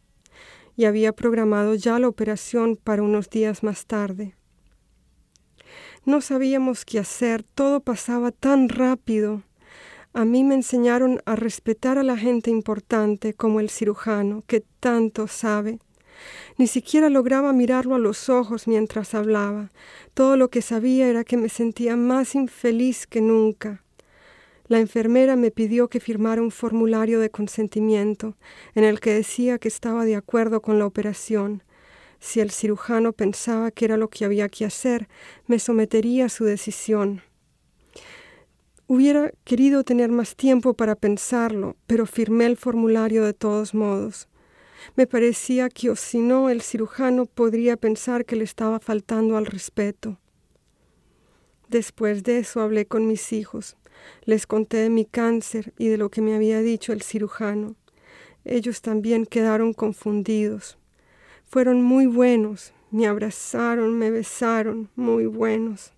y 0.77 0.85
había 0.85 1.13
programado 1.13 1.75
ya 1.75 1.99
la 1.99 2.09
operación 2.09 2.77
para 2.77 3.03
unos 3.03 3.31
días 3.31 3.63
más 3.63 3.87
tarde. 3.87 4.35
No 6.07 6.21
sabíamos 6.21 6.85
qué 6.85 6.99
hacer, 6.99 7.43
todo 7.43 7.81
pasaba 7.81 8.31
tan 8.31 8.69
rápido. 8.69 9.43
A 10.13 10.27
mí 10.27 10.45
me 10.45 10.55
enseñaron 10.55 11.23
a 11.25 11.35
respetar 11.35 11.97
a 11.97 12.03
la 12.03 12.19
gente 12.19 12.51
importante 12.51 13.33
como 13.33 13.59
el 13.59 13.71
cirujano, 13.71 14.45
que 14.47 14.63
tanto 14.81 15.29
sabe. 15.29 15.79
Ni 16.59 16.67
siquiera 16.67 17.09
lograba 17.09 17.55
mirarlo 17.55 17.95
a 17.95 17.99
los 17.99 18.29
ojos 18.29 18.69
mientras 18.69 19.15
hablaba. 19.15 19.71
Todo 20.13 20.37
lo 20.37 20.51
que 20.51 20.61
sabía 20.61 21.09
era 21.09 21.25
que 21.25 21.39
me 21.39 21.49
sentía 21.49 21.97
más 21.97 22.35
infeliz 22.35 23.07
que 23.07 23.23
nunca. 23.23 23.83
La 24.69 24.81
enfermera 24.81 25.37
me 25.37 25.51
pidió 25.51 25.89
que 25.89 26.01
firmara 26.01 26.43
un 26.43 26.51
formulario 26.51 27.19
de 27.19 27.31
consentimiento 27.31 28.37
en 28.75 28.85
el 28.85 29.01
que 29.01 29.15
decía 29.15 29.59
que 29.59 29.69
estaba 29.69 30.05
de 30.05 30.17
acuerdo 30.17 30.61
con 30.61 30.79
la 30.79 30.87
operación. 30.87 31.63
Si 32.25 32.41
el 32.41 32.51
cirujano 32.51 33.13
pensaba 33.13 33.71
que 33.71 33.85
era 33.85 33.99
lo 33.99 34.09
que 34.09 34.25
había 34.25 34.49
que 34.49 34.65
hacer, 34.65 35.09
me 35.47 35.59
sometería 35.59 36.25
a 36.25 36.29
su 36.31 36.47
decisión. 36.47 37.21
Hubiera 38.87 39.31
querido 39.45 39.85
tener 39.85 40.11
más 40.11 40.35
tiempo 40.35 40.73
para 40.73 40.95
pensarlo, 40.97 41.77
pero 41.87 42.07
firmé 42.07 42.47
el 42.47 42.57
formulario 42.57 43.25
de 43.25 43.35
todos 43.35 43.75
modos. 43.75 44.27
Me 44.97 45.07
parecía 45.07 45.69
que 45.69 45.91
o 45.91 45.97
si 45.97 46.19
no 46.19 46.49
el 46.49 46.63
cirujano 46.63 47.27
podría 47.27 47.77
pensar 47.77 48.25
que 48.25 48.37
le 48.37 48.45
estaba 48.45 48.81
faltando 48.81 49.37
al 49.37 49.45
respeto. 49.45 50.19
Después 51.69 52.23
de 52.23 52.39
eso 52.39 52.63
hablé 52.63 52.87
con 52.87 53.07
mis 53.07 53.35
hijos. 53.35 53.77
Les 54.25 54.47
conté 54.47 54.79
de 54.79 54.89
mi 54.89 55.05
cáncer 55.05 55.75
y 55.77 55.89
de 55.89 55.99
lo 55.99 56.09
que 56.09 56.23
me 56.23 56.35
había 56.35 56.63
dicho 56.63 56.95
el 56.95 57.03
cirujano. 57.03 57.77
Ellos 58.47 58.81
también 58.81 59.27
quedaron 59.27 59.75
confundidos. 59.75 60.79
Fueron 61.55 61.83
muy 61.83 62.07
buenos, 62.07 62.73
me 62.91 63.07
abrazaron, 63.07 63.97
me 63.97 64.11
besaron, 64.11 64.91
muy 64.97 65.27
buenos. 65.27 65.93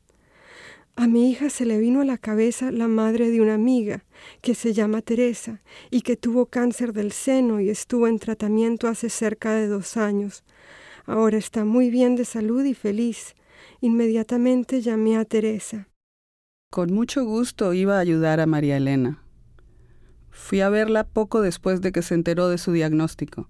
A 0.96 1.06
mi 1.06 1.30
hija 1.30 1.48
se 1.48 1.64
le 1.64 1.78
vino 1.78 2.02
a 2.02 2.04
la 2.04 2.18
cabeza 2.18 2.70
la 2.70 2.88
madre 2.88 3.30
de 3.30 3.40
una 3.40 3.54
amiga 3.54 4.04
que 4.42 4.54
se 4.54 4.74
llama 4.74 5.00
Teresa 5.00 5.62
y 5.90 6.02
que 6.02 6.18
tuvo 6.18 6.44
cáncer 6.44 6.92
del 6.92 7.10
seno 7.10 7.58
y 7.58 7.70
estuvo 7.70 8.06
en 8.06 8.18
tratamiento 8.18 8.86
hace 8.86 9.08
cerca 9.08 9.54
de 9.54 9.66
dos 9.66 9.96
años. 9.96 10.44
Ahora 11.06 11.38
está 11.38 11.64
muy 11.64 11.88
bien 11.88 12.16
de 12.16 12.26
salud 12.26 12.62
y 12.62 12.74
feliz. 12.74 13.34
Inmediatamente 13.80 14.82
llamé 14.82 15.16
a 15.16 15.24
Teresa. 15.24 15.88
Con 16.70 16.92
mucho 16.92 17.24
gusto 17.24 17.72
iba 17.72 17.96
a 17.96 18.00
ayudar 18.00 18.40
a 18.40 18.46
María 18.46 18.76
Elena. 18.76 19.22
Fui 20.28 20.60
a 20.60 20.68
verla 20.68 21.04
poco 21.04 21.40
después 21.40 21.80
de 21.80 21.92
que 21.92 22.02
se 22.02 22.12
enteró 22.12 22.50
de 22.50 22.58
su 22.58 22.72
diagnóstico. 22.72 23.48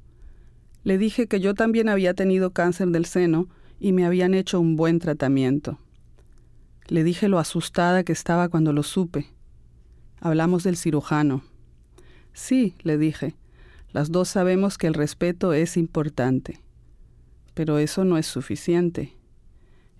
Le 0.86 0.98
dije 0.98 1.26
que 1.26 1.40
yo 1.40 1.54
también 1.54 1.88
había 1.88 2.14
tenido 2.14 2.52
cáncer 2.52 2.90
del 2.90 3.06
seno 3.06 3.48
y 3.80 3.92
me 3.92 4.06
habían 4.06 4.34
hecho 4.34 4.60
un 4.60 4.76
buen 4.76 5.00
tratamiento. 5.00 5.80
Le 6.86 7.02
dije 7.02 7.26
lo 7.26 7.40
asustada 7.40 8.04
que 8.04 8.12
estaba 8.12 8.48
cuando 8.48 8.72
lo 8.72 8.84
supe. 8.84 9.26
Hablamos 10.20 10.62
del 10.62 10.76
cirujano. 10.76 11.42
Sí, 12.32 12.76
le 12.84 12.98
dije, 12.98 13.34
las 13.90 14.12
dos 14.12 14.28
sabemos 14.28 14.78
que 14.78 14.86
el 14.86 14.94
respeto 14.94 15.52
es 15.54 15.76
importante, 15.76 16.60
pero 17.54 17.78
eso 17.78 18.04
no 18.04 18.16
es 18.16 18.26
suficiente. 18.26 19.16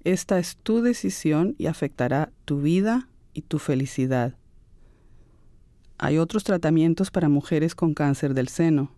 Esta 0.04 0.38
es 0.38 0.56
tu 0.56 0.82
decisión 0.82 1.56
y 1.58 1.66
afectará 1.66 2.30
tu 2.44 2.60
vida 2.60 3.08
y 3.34 3.42
tu 3.42 3.58
felicidad. 3.58 4.36
Hay 5.98 6.18
otros 6.18 6.44
tratamientos 6.44 7.10
para 7.10 7.28
mujeres 7.28 7.74
con 7.74 7.92
cáncer 7.92 8.34
del 8.34 8.46
seno. 8.46 8.95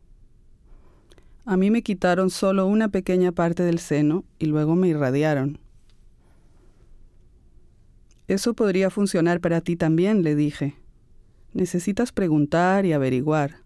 A 1.48 1.56
mí 1.56 1.70
me 1.70 1.80
quitaron 1.82 2.28
solo 2.28 2.66
una 2.66 2.88
pequeña 2.88 3.32
parte 3.32 3.62
del 3.62 3.78
seno 3.78 4.26
y 4.38 4.44
luego 4.44 4.76
me 4.76 4.88
irradiaron. 4.88 5.58
Eso 8.26 8.52
podría 8.52 8.90
funcionar 8.90 9.40
para 9.40 9.62
ti 9.62 9.74
también, 9.74 10.22
le 10.22 10.34
dije. 10.34 10.76
Necesitas 11.54 12.12
preguntar 12.12 12.84
y 12.84 12.92
averiguar. 12.92 13.62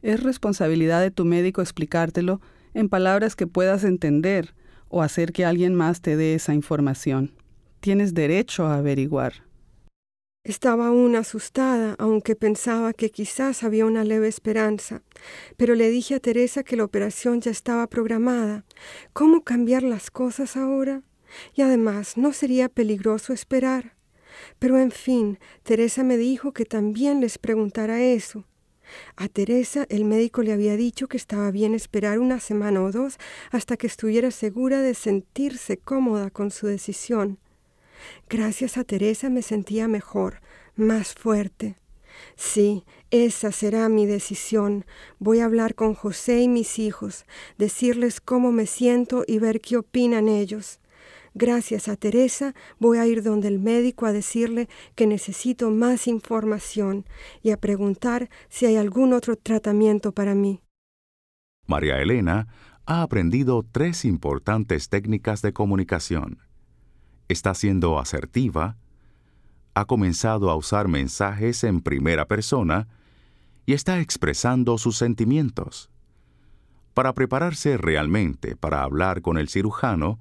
Es 0.00 0.22
responsabilidad 0.22 1.02
de 1.02 1.10
tu 1.10 1.26
médico 1.26 1.60
explicártelo 1.60 2.40
en 2.72 2.88
palabras 2.88 3.36
que 3.36 3.46
puedas 3.46 3.84
entender 3.84 4.54
o 4.88 5.02
hacer 5.02 5.34
que 5.34 5.44
alguien 5.44 5.74
más 5.74 6.00
te 6.00 6.16
dé 6.16 6.34
esa 6.34 6.54
información. 6.54 7.32
Tienes 7.80 8.14
derecho 8.14 8.64
a 8.64 8.76
averiguar. 8.76 9.47
Estaba 10.48 10.86
aún 10.86 11.14
asustada, 11.14 11.94
aunque 11.98 12.34
pensaba 12.34 12.94
que 12.94 13.10
quizás 13.10 13.62
había 13.62 13.84
una 13.84 14.02
leve 14.02 14.28
esperanza. 14.28 15.02
Pero 15.58 15.74
le 15.74 15.90
dije 15.90 16.14
a 16.14 16.20
Teresa 16.20 16.62
que 16.62 16.74
la 16.74 16.84
operación 16.84 17.42
ya 17.42 17.50
estaba 17.50 17.86
programada. 17.86 18.64
¿Cómo 19.12 19.44
cambiar 19.44 19.82
las 19.82 20.10
cosas 20.10 20.56
ahora? 20.56 21.02
Y 21.54 21.60
además, 21.60 22.16
¿no 22.16 22.32
sería 22.32 22.70
peligroso 22.70 23.34
esperar? 23.34 23.94
Pero 24.58 24.78
en 24.78 24.90
fin, 24.90 25.38
Teresa 25.64 26.02
me 26.02 26.16
dijo 26.16 26.52
que 26.52 26.64
también 26.64 27.20
les 27.20 27.36
preguntara 27.36 28.00
eso. 28.00 28.46
A 29.16 29.28
Teresa 29.28 29.84
el 29.90 30.06
médico 30.06 30.40
le 30.40 30.54
había 30.54 30.76
dicho 30.76 31.08
que 31.08 31.18
estaba 31.18 31.50
bien 31.50 31.74
esperar 31.74 32.20
una 32.20 32.40
semana 32.40 32.82
o 32.82 32.90
dos 32.90 33.18
hasta 33.50 33.76
que 33.76 33.86
estuviera 33.86 34.30
segura 34.30 34.80
de 34.80 34.94
sentirse 34.94 35.76
cómoda 35.76 36.30
con 36.30 36.50
su 36.50 36.68
decisión. 36.68 37.38
Gracias 38.28 38.76
a 38.76 38.84
Teresa 38.84 39.30
me 39.30 39.42
sentía 39.42 39.88
mejor, 39.88 40.40
más 40.76 41.14
fuerte. 41.14 41.76
Sí, 42.36 42.84
esa 43.10 43.52
será 43.52 43.88
mi 43.88 44.06
decisión. 44.06 44.84
Voy 45.18 45.40
a 45.40 45.44
hablar 45.44 45.74
con 45.74 45.94
José 45.94 46.42
y 46.42 46.48
mis 46.48 46.78
hijos, 46.78 47.24
decirles 47.56 48.20
cómo 48.20 48.52
me 48.52 48.66
siento 48.66 49.24
y 49.26 49.38
ver 49.38 49.60
qué 49.60 49.76
opinan 49.76 50.28
ellos. 50.28 50.80
Gracias 51.34 51.88
a 51.88 51.96
Teresa 51.96 52.54
voy 52.78 52.98
a 52.98 53.06
ir 53.06 53.22
donde 53.22 53.48
el 53.48 53.60
médico 53.60 54.06
a 54.06 54.12
decirle 54.12 54.68
que 54.94 55.06
necesito 55.06 55.70
más 55.70 56.08
información 56.08 57.04
y 57.42 57.50
a 57.50 57.60
preguntar 57.60 58.28
si 58.48 58.66
hay 58.66 58.76
algún 58.76 59.12
otro 59.12 59.36
tratamiento 59.36 60.12
para 60.12 60.34
mí. 60.34 60.60
María 61.66 62.00
Elena 62.00 62.48
ha 62.86 63.02
aprendido 63.02 63.62
tres 63.70 64.04
importantes 64.04 64.88
técnicas 64.88 65.42
de 65.42 65.52
comunicación. 65.52 66.47
Está 67.28 67.54
siendo 67.54 67.98
asertiva, 67.98 68.76
ha 69.74 69.84
comenzado 69.84 70.50
a 70.50 70.56
usar 70.56 70.88
mensajes 70.88 71.62
en 71.62 71.80
primera 71.80 72.26
persona 72.26 72.88
y 73.66 73.74
está 73.74 74.00
expresando 74.00 74.78
sus 74.78 74.96
sentimientos. 74.96 75.90
Para 76.94 77.14
prepararse 77.14 77.76
realmente 77.76 78.56
para 78.56 78.82
hablar 78.82 79.22
con 79.22 79.38
el 79.38 79.48
cirujano, 79.48 80.18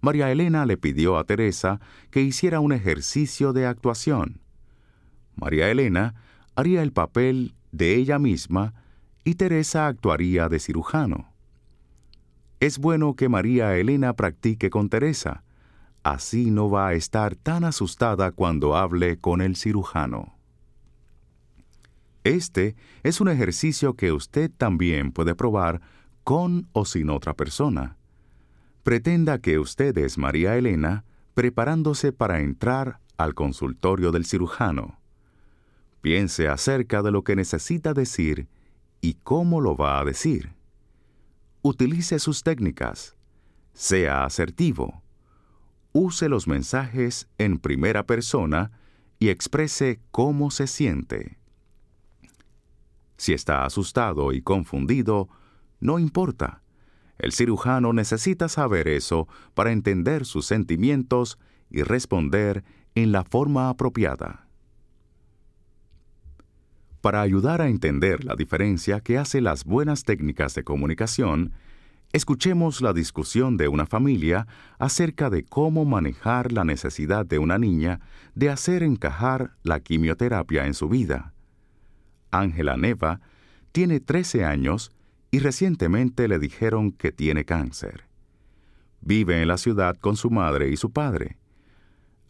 María 0.00 0.30
Elena 0.30 0.64
le 0.64 0.76
pidió 0.76 1.18
a 1.18 1.24
Teresa 1.24 1.80
que 2.10 2.22
hiciera 2.22 2.60
un 2.60 2.72
ejercicio 2.72 3.52
de 3.52 3.66
actuación. 3.66 4.40
María 5.34 5.70
Elena 5.70 6.14
haría 6.54 6.82
el 6.82 6.92
papel 6.92 7.54
de 7.72 7.96
ella 7.96 8.18
misma 8.18 8.74
y 9.24 9.34
Teresa 9.34 9.86
actuaría 9.86 10.48
de 10.48 10.60
cirujano. 10.60 11.32
Es 12.60 12.78
bueno 12.78 13.16
que 13.16 13.28
María 13.28 13.76
Elena 13.76 14.14
practique 14.14 14.70
con 14.70 14.88
Teresa, 14.88 15.43
así 16.04 16.50
no 16.50 16.70
va 16.70 16.88
a 16.88 16.92
estar 16.92 17.34
tan 17.34 17.64
asustada 17.64 18.30
cuando 18.30 18.76
hable 18.76 19.18
con 19.18 19.40
el 19.40 19.56
cirujano. 19.56 20.34
Este 22.22 22.76
es 23.02 23.20
un 23.20 23.28
ejercicio 23.28 23.94
que 23.94 24.12
usted 24.12 24.50
también 24.56 25.12
puede 25.12 25.34
probar 25.34 25.80
con 26.22 26.68
o 26.72 26.84
sin 26.84 27.10
otra 27.10 27.34
persona. 27.34 27.96
Pretenda 28.82 29.38
que 29.38 29.58
usted 29.58 29.96
es 29.98 30.16
María 30.16 30.56
Elena 30.56 31.04
preparándose 31.34 32.12
para 32.12 32.40
entrar 32.40 33.00
al 33.16 33.34
consultorio 33.34 34.12
del 34.12 34.24
cirujano. 34.24 34.98
Piense 36.00 36.48
acerca 36.48 37.02
de 37.02 37.10
lo 37.10 37.24
que 37.24 37.34
necesita 37.36 37.94
decir 37.94 38.48
y 39.00 39.14
cómo 39.14 39.60
lo 39.60 39.76
va 39.76 39.98
a 39.98 40.04
decir. 40.04 40.52
Utilice 41.62 42.18
sus 42.18 42.42
técnicas. 42.42 43.16
Sea 43.72 44.24
asertivo. 44.24 45.03
Use 45.96 46.28
los 46.28 46.48
mensajes 46.48 47.28
en 47.38 47.60
primera 47.60 48.04
persona 48.04 48.72
y 49.20 49.28
exprese 49.28 50.00
cómo 50.10 50.50
se 50.50 50.66
siente. 50.66 51.38
Si 53.16 53.32
está 53.32 53.64
asustado 53.64 54.32
y 54.32 54.42
confundido, 54.42 55.28
no 55.78 56.00
importa. 56.00 56.62
El 57.16 57.30
cirujano 57.30 57.92
necesita 57.92 58.48
saber 58.48 58.88
eso 58.88 59.28
para 59.54 59.70
entender 59.70 60.26
sus 60.26 60.46
sentimientos 60.46 61.38
y 61.70 61.84
responder 61.84 62.64
en 62.96 63.12
la 63.12 63.22
forma 63.22 63.68
apropiada. 63.68 64.48
Para 67.02 67.20
ayudar 67.20 67.60
a 67.60 67.68
entender 67.68 68.24
la 68.24 68.34
diferencia 68.34 68.98
que 68.98 69.16
hace 69.16 69.40
las 69.40 69.64
buenas 69.64 70.02
técnicas 70.02 70.56
de 70.56 70.64
comunicación, 70.64 71.52
escuchemos 72.14 72.80
la 72.80 72.92
discusión 72.92 73.56
de 73.56 73.66
una 73.66 73.86
familia 73.86 74.46
acerca 74.78 75.30
de 75.30 75.44
cómo 75.44 75.84
manejar 75.84 76.52
la 76.52 76.62
necesidad 76.62 77.26
de 77.26 77.40
una 77.40 77.58
niña 77.58 77.98
de 78.36 78.50
hacer 78.50 78.84
encajar 78.84 79.56
la 79.64 79.80
quimioterapia 79.80 80.64
en 80.66 80.74
su 80.74 80.88
vida. 80.88 81.34
Ángela 82.30 82.76
Neva 82.76 83.20
tiene 83.72 83.98
13 83.98 84.44
años 84.44 84.92
y 85.32 85.40
recientemente 85.40 86.28
le 86.28 86.38
dijeron 86.38 86.92
que 86.92 87.10
tiene 87.10 87.44
cáncer. 87.44 88.04
Vive 89.00 89.42
en 89.42 89.48
la 89.48 89.58
ciudad 89.58 89.96
con 89.96 90.16
su 90.16 90.30
madre 90.30 90.70
y 90.70 90.76
su 90.76 90.92
padre. 90.92 91.36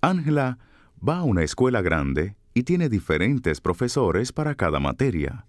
Ángela 0.01 0.57
va 1.07 1.19
a 1.19 1.25
una 1.25 1.43
escuela 1.43 1.83
grande 1.83 2.37
y 2.55 2.63
tiene 2.63 2.89
diferentes 2.89 3.61
profesores 3.61 4.33
para 4.33 4.55
cada 4.55 4.81
materia. 4.81 5.45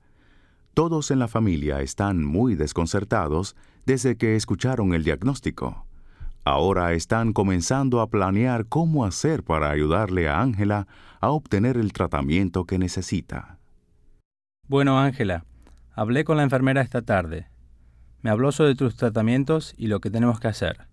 Todos 0.74 1.10
en 1.10 1.19
la 1.19 1.30
familia 1.30 1.80
están 1.80 2.21
muy 2.21 2.56
desconcertados 2.56 3.56
desde 3.86 4.17
que 4.17 4.36
escucharon 4.36 4.93
el 4.93 5.04
diagnóstico. 5.04 5.86
Ahora 6.43 6.93
están 6.93 7.34
comenzando 7.34 8.02
a 8.02 8.10
planear 8.10 8.67
cómo 8.67 9.06
hacer 9.06 9.43
para 9.43 9.71
ayudarle 9.71 10.30
a 10.30 10.41
Ángela 10.41 10.88
a 11.19 11.30
obtener 11.30 11.78
el 11.78 11.91
tratamiento 11.91 12.65
que 12.65 12.78
necesita. 12.78 13.58
Bueno, 14.67 15.00
Ángela, 15.00 15.45
Hablé 15.98 16.26
con 16.26 16.36
la 16.36 16.43
enfermera 16.43 16.82
esta 16.82 17.04
tarde. 17.04 17.48
Me 18.21 18.30
habló 18.30 18.52
sobre 18.52 18.76
tus 18.76 18.98
tratamientos 18.98 19.74
y 19.78 19.88
lo 19.88 20.02
que 20.02 20.10
tenemos 20.10 20.41
que 20.41 20.50
hacer. 20.50 20.88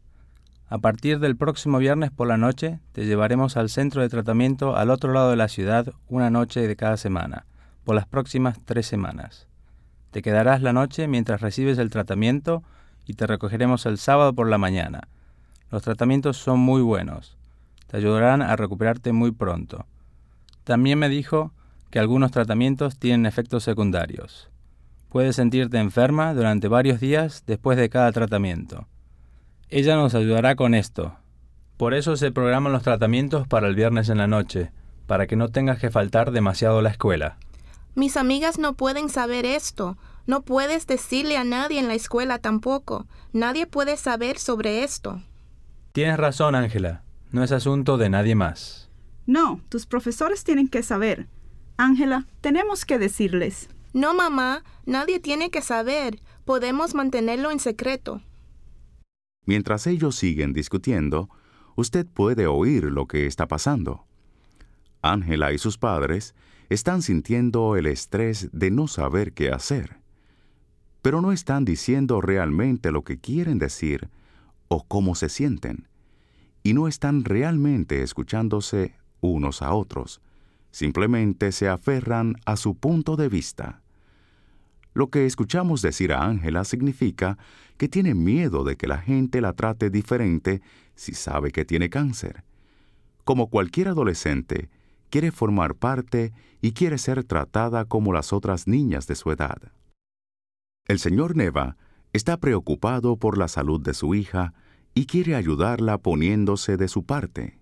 A 0.69 0.79
partir 0.79 1.19
del 1.19 1.37
próximo 1.37 1.79
viernes 1.79 2.13
por 2.13 2.29
la 2.29 2.37
noche 2.37 2.79
te 2.93 3.05
llevaremos 3.05 3.57
al 3.57 3.69
centro 3.69 4.01
de 4.01 4.09
tratamiento 4.09 4.77
al 4.77 4.91
otro 4.91 5.13
lado 5.13 5.31
de 5.31 5.37
la 5.37 5.49
ciudad 5.49 5.93
una 6.07 6.31
noche 6.31 6.69
de 6.69 6.77
cada 6.77 6.97
semana, 6.97 7.47
por 7.83 7.97
las 7.97 8.07
próximas 8.07 8.61
tres 8.65 8.87
semanas. 8.87 9.49
Te 10.13 10.23
quedarás 10.23 10.63
la 10.63 10.73
noche 10.73 11.09
mientras 11.09 11.41
recibes 11.41 11.79
el 11.79 11.91
tratamiento 11.91 12.63
y 13.07 13.15
te 13.15 13.27
recogeremos 13.27 13.87
el 13.87 13.99
sábado 13.99 14.33
por 14.33 14.49
la 14.49 14.59
mañana. 14.59 15.09
Los 15.71 15.83
tratamientos 15.83 16.37
son 16.37 16.61
muy 16.61 16.83
buenos. 16.83 17.37
Te 17.89 17.97
ayudarán 17.97 18.43
a 18.43 18.57
recuperarte 18.57 19.13
muy 19.13 19.33
pronto. 19.33 19.87
También 20.65 20.99
me 20.99 21.09
dijo 21.09 21.53
que 21.91 21.99
algunos 21.99 22.31
tratamientos 22.31 22.99
tienen 22.99 23.27
efectos 23.27 23.65
secundarios. 23.65 24.49
Puedes 25.09 25.37
sentirte 25.37 25.79
enferma 25.79 26.33
durante 26.33 26.69
varios 26.69 27.01
días 27.01 27.45
después 27.47 27.77
de 27.77 27.91
cada 27.91 28.13
tratamiento. 28.13 28.87
Ella 29.69 29.97
nos 29.97 30.15
ayudará 30.15 30.57
con 30.57 30.75
esto. 30.75 31.17
Por 31.77 31.95
eso 31.95 32.17
se 32.17 32.33
programan 32.33 32.73
los 32.73 32.83
tratamientos 32.83 33.47
para 33.47 33.69
el 33.69 33.75
viernes 33.75 34.09
en 34.09 34.19
la 34.19 34.27
noche, 34.27 34.71
para 35.07 35.27
que 35.27 35.37
no 35.37 35.49
tengas 35.49 35.79
que 35.79 35.91
faltar 35.91 36.31
demasiado 36.31 36.79
a 36.79 36.83
la 36.83 36.91
escuela. 36.91 37.37
Mis 37.95 38.17
amigas 38.17 38.59
no 38.59 38.75
pueden 38.75 39.11
saber 39.11 39.45
esto. 39.45 39.99
No 40.27 40.43
puedes 40.43 40.87
decirle 40.87 41.37
a 41.37 41.45
nadie 41.45 41.81
en 41.81 41.89
la 41.89 41.95
escuela 41.95 42.39
tampoco. 42.39 43.07
Nadie 43.33 43.67
puede 43.67 43.97
saber 43.97 44.39
sobre 44.39 44.85
esto. 44.85 45.23
Tienes 45.93 46.17
razón, 46.17 46.55
Ángela. 46.55 47.03
No 47.31 47.43
es 47.43 47.53
asunto 47.53 47.99
de 47.99 48.09
nadie 48.09 48.35
más. 48.35 48.91
No, 49.27 49.61
tus 49.69 49.87
profesores 49.87 50.45
tienen 50.45 50.69
que 50.69 50.83
saber. 50.83 51.29
Ángela, 51.77 52.27
tenemos 52.41 52.85
que 52.85 52.99
decirles. 52.99 53.69
No, 53.93 54.15
mamá, 54.15 54.65
nadie 54.87 55.21
tiene 55.21 55.51
que 55.51 55.63
saber. 55.63 56.21
Podemos 56.45 56.95
mantenerlo 56.95 57.51
en 57.51 57.59
secreto. 57.59 58.23
Mientras 59.45 59.87
ellos 59.87 60.17
siguen 60.17 60.53
discutiendo, 60.53 61.29
usted 61.75 62.07
puede 62.07 62.47
oír 62.47 62.85
lo 62.85 63.07
que 63.07 63.27
está 63.27 63.49
pasando. 63.49 64.07
Ángela 65.03 65.53
y 65.53 65.59
sus 65.59 65.79
padres 65.79 66.35
están 66.69 67.03
sintiendo 67.03 67.77
el 67.77 67.87
estrés 67.87 68.49
de 68.53 68.71
no 68.71 68.87
saber 68.87 69.33
qué 69.33 69.51
hacer, 69.51 70.02
pero 71.03 71.21
no 71.21 71.33
están 71.33 71.65
diciendo 71.65 72.21
realmente 72.21 72.93
lo 72.93 73.03
que 73.03 73.19
quieren 73.19 73.59
decir 73.59 74.09
o 74.69 74.85
cómo 74.85 75.15
se 75.15 75.29
sienten, 75.29 75.89
y 76.63 76.75
no 76.75 76.89
están 76.89 77.25
realmente 77.25 78.03
escuchándose 78.03 78.95
unos 79.21 79.63
a 79.63 79.75
otros, 79.75 80.21
simplemente 80.71 81.53
se 81.53 81.69
aferran 81.69 82.37
a 82.47 82.57
su 82.57 82.77
punto 82.77 83.17
de 83.17 83.29
vista. 83.29 83.83
Lo 84.95 85.09
que 85.09 85.27
escuchamos 85.27 85.83
decir 85.83 86.13
a 86.13 86.25
Ángela 86.25 86.65
significa 86.65 87.37
que 87.77 87.89
tiene 87.89 88.15
miedo 88.15 88.63
de 88.63 88.77
que 88.77 88.87
la 88.87 88.99
gente 88.99 89.41
la 89.41 89.55
trate 89.55 89.91
diferente 89.91 90.63
si 90.95 91.15
sabe 91.15 91.51
que 91.51 91.65
tiene 91.65 91.91
cáncer. 91.91 92.45
Como 93.25 93.49
cualquier 93.49 93.89
adolescente, 93.89 94.69
quiere 95.11 95.33
formar 95.33 95.75
parte 95.75 96.33
y 96.61 96.73
quiere 96.73 96.99
ser 96.99 97.25
tratada 97.25 97.87
como 97.87 98.13
las 98.13 98.33
otras 98.33 98.67
niñas 98.67 99.07
de 99.07 99.15
su 99.15 99.31
edad. 99.31 99.73
El 100.87 100.99
señor 100.99 101.37
Neva 101.37 101.77
está 102.13 102.37
preocupado 102.37 103.17
por 103.17 103.39
la 103.39 103.49
salud 103.49 103.81
de 103.81 103.95
su 103.95 104.15
hija 104.15 104.55
y 104.95 105.07
quiere 105.07 105.35
ayudarla 105.35 105.99
poniéndose 105.99 106.77
de 106.77 106.89
su 106.89 107.05
parte. 107.05 107.59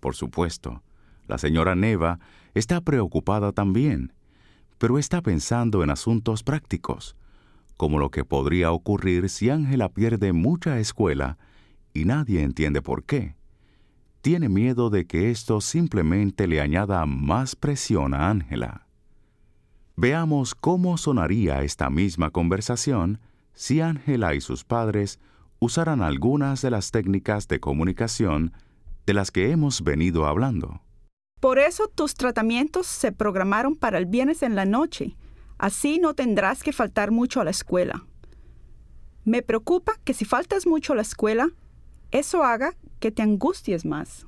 Por 0.00 0.14
supuesto, 0.14 0.82
la 1.26 1.38
señora 1.38 1.74
Neva 1.74 2.18
está 2.54 2.80
preocupada 2.80 3.52
también 3.52 4.12
pero 4.78 4.98
está 4.98 5.22
pensando 5.22 5.82
en 5.82 5.90
asuntos 5.90 6.42
prácticos, 6.42 7.16
como 7.76 7.98
lo 7.98 8.10
que 8.10 8.24
podría 8.24 8.72
ocurrir 8.72 9.28
si 9.28 9.50
Ángela 9.50 9.88
pierde 9.88 10.32
mucha 10.32 10.78
escuela 10.78 11.38
y 11.92 12.04
nadie 12.04 12.42
entiende 12.42 12.82
por 12.82 13.04
qué. 13.04 13.34
Tiene 14.20 14.48
miedo 14.48 14.90
de 14.90 15.06
que 15.06 15.30
esto 15.30 15.60
simplemente 15.60 16.46
le 16.46 16.60
añada 16.60 17.04
más 17.06 17.56
presión 17.56 18.14
a 18.14 18.30
Ángela. 18.30 18.83
Veamos 19.96 20.56
cómo 20.56 20.98
sonaría 20.98 21.62
esta 21.62 21.88
misma 21.88 22.30
conversación 22.30 23.20
si 23.52 23.80
Ángela 23.80 24.34
y 24.34 24.40
sus 24.40 24.64
padres 24.64 25.20
usaran 25.60 26.02
algunas 26.02 26.62
de 26.62 26.70
las 26.70 26.90
técnicas 26.90 27.46
de 27.46 27.60
comunicación 27.60 28.52
de 29.06 29.14
las 29.14 29.30
que 29.30 29.52
hemos 29.52 29.82
venido 29.82 30.26
hablando. 30.26 30.82
Por 31.38 31.60
eso 31.60 31.86
tus 31.86 32.14
tratamientos 32.14 32.88
se 32.88 33.12
programaron 33.12 33.76
para 33.76 33.98
el 33.98 34.06
viernes 34.06 34.42
en 34.42 34.56
la 34.56 34.64
noche. 34.64 35.16
Así 35.58 36.00
no 36.00 36.14
tendrás 36.14 36.64
que 36.64 36.72
faltar 36.72 37.12
mucho 37.12 37.40
a 37.40 37.44
la 37.44 37.50
escuela. 37.50 38.04
Me 39.24 39.42
preocupa 39.42 39.92
que 40.02 40.12
si 40.12 40.24
faltas 40.24 40.66
mucho 40.66 40.92
a 40.92 40.96
la 40.96 41.02
escuela, 41.02 41.50
eso 42.10 42.42
haga 42.42 42.74
que 42.98 43.12
te 43.12 43.22
angusties 43.22 43.84
más. 43.84 44.26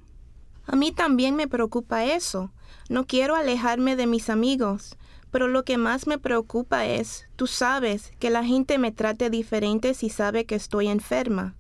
A 0.67 0.77
mí 0.77 0.93
también 0.93 1.35
me 1.35 1.49
preocupa 1.49 2.05
eso. 2.05 2.53
No 2.89 3.07
quiero 3.07 3.35
alejarme 3.35 3.97
de 3.97 4.07
mis 4.07 4.31
amigos, 4.31 4.97
pero 5.37 5.49
lo 5.49 5.67
que 5.67 5.77
más 5.77 6.07
me 6.07 6.17
preocupa 6.17 6.87
es, 6.87 7.29
tú 7.37 7.47
sabes, 7.47 8.11
que 8.19 8.31
la 8.31 8.43
gente 8.43 8.79
me 8.79 8.91
trate 8.91 9.29
diferente 9.29 9.93
si 9.93 10.09
sabe 10.09 10.47
que 10.47 10.55
estoy 10.55 10.89
enferma. 10.89 11.55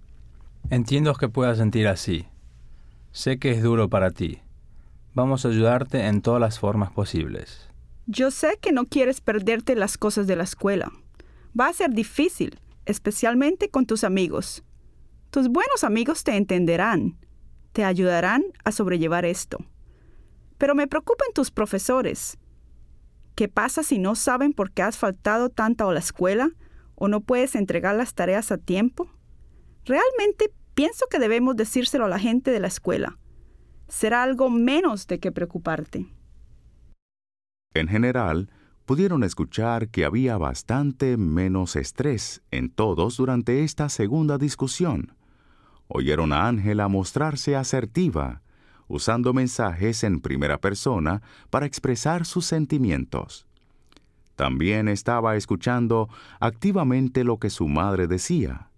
Entiendo 0.70 1.12
que 1.12 1.28
puedas 1.28 1.58
sentir 1.58 1.86
así. 1.86 2.24
Sé 3.12 3.38
que 3.38 3.50
es 3.50 3.62
duro 3.62 3.90
para 3.90 4.12
ti. 4.12 4.40
Vamos 5.12 5.44
a 5.44 5.48
ayudarte 5.48 6.06
en 6.06 6.22
todas 6.22 6.40
las 6.40 6.58
formas 6.58 6.90
posibles. 6.90 7.68
Yo 8.06 8.30
sé 8.30 8.56
que 8.62 8.72
no 8.72 8.86
quieres 8.86 9.20
perderte 9.20 9.76
las 9.76 9.98
cosas 9.98 10.26
de 10.26 10.36
la 10.36 10.44
escuela. 10.44 10.90
Va 11.54 11.68
a 11.68 11.74
ser 11.74 11.90
difícil, 11.90 12.58
especialmente 12.86 13.68
con 13.68 13.84
tus 13.84 14.04
amigos. 14.04 14.64
Tus 15.28 15.48
buenos 15.48 15.84
amigos 15.84 16.24
te 16.24 16.34
entenderán, 16.34 17.18
te 17.74 17.84
ayudarán 17.84 18.42
a 18.64 18.72
sobrellevar 18.72 19.26
esto. 19.26 19.58
Pero 20.56 20.74
me 20.74 20.86
preocupan 20.86 21.28
tus 21.34 21.50
profesores. 21.50 22.38
¿Qué 23.36 23.48
pasa 23.48 23.82
si 23.82 23.98
no 23.98 24.14
saben 24.14 24.54
por 24.54 24.72
qué 24.72 24.80
has 24.80 24.96
faltado 24.96 25.50
tanto 25.50 25.86
a 25.86 25.92
la 25.92 26.00
escuela 26.00 26.52
o 26.94 27.06
no 27.06 27.20
puedes 27.20 27.54
entregar 27.54 27.94
las 27.94 28.14
tareas 28.14 28.50
a 28.50 28.56
tiempo? 28.56 29.10
Realmente 29.84 30.54
pienso 30.74 31.04
que 31.10 31.18
debemos 31.18 31.54
decírselo 31.54 32.06
a 32.06 32.08
la 32.08 32.18
gente 32.18 32.50
de 32.50 32.60
la 32.60 32.68
escuela. 32.68 33.18
Será 33.88 34.22
algo 34.22 34.48
menos 34.48 35.06
de 35.06 35.20
qué 35.20 35.32
preocuparte. 35.32 36.06
En 37.74 37.88
general, 37.88 38.50
pudieron 38.86 39.22
escuchar 39.22 39.90
que 39.90 40.06
había 40.06 40.38
bastante 40.38 41.18
menos 41.18 41.76
estrés 41.76 42.42
en 42.50 42.70
todos 42.70 43.18
durante 43.18 43.64
esta 43.64 43.90
segunda 43.90 44.38
discusión. 44.38 45.14
Oyeron 45.88 46.32
a 46.32 46.48
Ángela 46.48 46.88
mostrarse 46.88 47.54
asertiva, 47.54 48.40
usando 48.88 49.32
mensajes 49.32 50.04
en 50.04 50.20
primera 50.20 50.58
persona 50.58 51.22
para 51.50 51.66
expresar 51.66 52.24
sus 52.24 52.46
sentimientos. 52.46 53.46
También 54.36 54.88
estaba 54.88 55.36
escuchando 55.36 56.08
activamente 56.40 57.24
lo 57.24 57.38
que 57.38 57.50
su 57.50 57.68
madre 57.68 58.06
decía. 58.06 58.68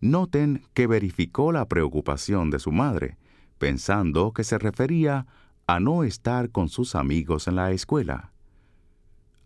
Noten 0.00 0.62
que 0.74 0.86
verificó 0.86 1.50
la 1.50 1.66
preocupación 1.66 2.50
de 2.50 2.58
su 2.58 2.72
madre, 2.72 3.16
pensando 3.58 4.32
que 4.32 4.44
se 4.44 4.58
refería 4.58 5.26
a 5.66 5.80
no 5.80 6.04
estar 6.04 6.50
con 6.50 6.68
sus 6.68 6.94
amigos 6.94 7.48
en 7.48 7.56
la 7.56 7.72
escuela. 7.72 8.32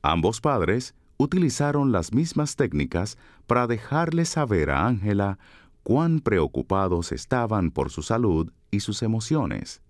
Ambos 0.03 0.41
padres 0.41 0.95
utilizaron 1.17 1.93
las 1.93 2.13
mismas 2.13 2.57
técnicas 2.57 3.19
para 3.47 3.67
dejarle 3.67 4.25
saber 4.25 4.71
a 4.71 4.87
Ángela 4.87 5.39
cuán 5.83 6.21
preocupados 6.21 7.13
estaban 7.13 7.71
por 7.71 7.91
su 7.91 8.03
salud 8.03 8.53
y 8.71 8.81
sus 8.81 9.03
emociones. 9.03 9.83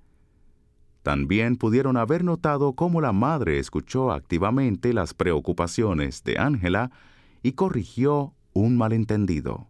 También 1.02 1.56
pudieron 1.56 1.96
haber 1.96 2.24
notado 2.24 2.74
cómo 2.74 3.00
la 3.00 3.12
madre 3.12 3.58
escuchó 3.58 4.12
activamente 4.12 4.92
las 4.92 5.14
preocupaciones 5.14 6.22
de 6.24 6.38
Ángela 6.38 6.90
y 7.42 7.52
corrigió 7.52 8.34
un 8.52 8.76
malentendido. 8.76 9.68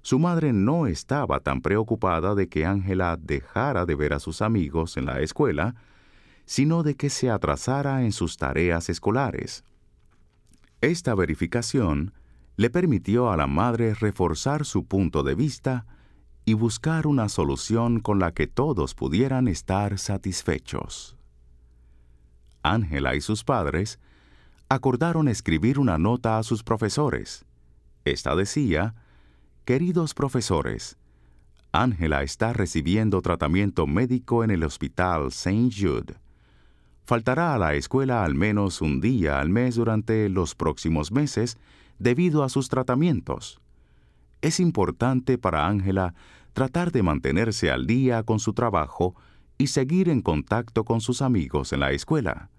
Su 0.00 0.18
madre 0.18 0.52
no 0.52 0.86
estaba 0.86 1.40
tan 1.40 1.60
preocupada 1.60 2.34
de 2.34 2.48
que 2.48 2.66
Ángela 2.66 3.16
dejara 3.20 3.86
de 3.86 3.94
ver 3.94 4.14
a 4.14 4.20
sus 4.20 4.42
amigos 4.42 4.96
en 4.96 5.04
la 5.04 5.20
escuela, 5.20 5.76
sino 6.44 6.82
de 6.82 6.96
que 6.96 7.08
se 7.08 7.30
atrasara 7.30 8.02
en 8.02 8.12
sus 8.12 8.36
tareas 8.36 8.88
escolares. 8.88 9.64
Esta 10.80 11.14
verificación 11.14 12.12
le 12.56 12.70
permitió 12.70 13.30
a 13.30 13.36
la 13.36 13.46
madre 13.46 13.94
reforzar 13.94 14.64
su 14.64 14.84
punto 14.84 15.22
de 15.22 15.34
vista 15.34 15.86
y 16.44 16.54
buscar 16.54 17.06
una 17.06 17.28
solución 17.28 18.00
con 18.00 18.18
la 18.18 18.32
que 18.32 18.46
todos 18.46 18.94
pudieran 18.94 19.48
estar 19.48 19.98
satisfechos. 19.98 21.16
Ángela 22.62 23.14
y 23.16 23.20
sus 23.20 23.44
padres 23.44 23.98
acordaron 24.68 25.28
escribir 25.28 25.78
una 25.78 25.98
nota 25.98 26.38
a 26.38 26.42
sus 26.42 26.62
profesores. 26.62 27.44
Esta 28.04 28.34
decía, 28.34 28.94
Queridos 29.64 30.14
profesores, 30.14 30.98
Ángela 31.70 32.22
está 32.22 32.52
recibiendo 32.52 33.22
tratamiento 33.22 33.86
médico 33.86 34.44
en 34.44 34.50
el 34.50 34.64
Hospital 34.64 35.28
St. 35.28 35.70
Jude. 35.74 36.14
Faltará 37.04 37.54
a 37.54 37.58
la 37.58 37.74
escuela 37.74 38.24
al 38.24 38.34
menos 38.34 38.80
un 38.80 39.00
día 39.00 39.40
al 39.40 39.48
mes 39.48 39.76
durante 39.76 40.28
los 40.28 40.54
próximos 40.54 41.12
meses 41.12 41.58
debido 41.98 42.42
a 42.42 42.48
sus 42.48 42.68
tratamientos. 42.68 43.60
Es 44.40 44.60
importante 44.60 45.38
para 45.38 45.66
Ángela 45.66 46.14
tratar 46.52 46.92
de 46.92 47.02
mantenerse 47.02 47.70
al 47.70 47.86
día 47.86 48.22
con 48.22 48.38
su 48.40 48.52
trabajo 48.52 49.14
y 49.58 49.68
seguir 49.68 50.08
en 50.08 50.20
contacto 50.20 50.84
con 50.84 51.00
sus 51.00 51.22
amigos 51.22 51.72
en 51.72 51.80
la 51.80 51.92
escuela. 51.92 52.50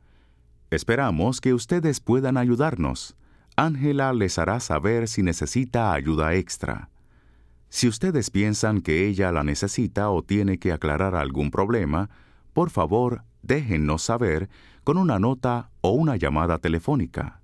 Esperamos 0.71 1.41
que 1.41 1.53
ustedes 1.53 1.99
puedan 1.99 2.37
ayudarnos. 2.37 3.15
Ángela 3.55 4.13
les 4.13 4.39
hará 4.39 4.59
saber 4.59 5.07
si 5.07 5.21
necesita 5.21 5.93
ayuda 5.93 6.33
extra. 6.33 6.89
Si 7.69 7.87
ustedes 7.87 8.31
piensan 8.31 8.81
que 8.81 9.07
ella 9.07 9.31
la 9.31 9.43
necesita 9.43 10.09
o 10.09 10.23
tiene 10.23 10.57
que 10.57 10.71
aclarar 10.71 11.15
algún 11.15 11.51
problema, 11.51 12.09
por 12.53 12.69
favor, 12.69 13.23
déjennos 13.41 14.01
saber 14.01 14.49
con 14.83 14.97
una 14.97 15.19
nota 15.19 15.69
o 15.81 15.91
una 15.91 16.15
llamada 16.15 16.57
telefónica. 16.57 17.42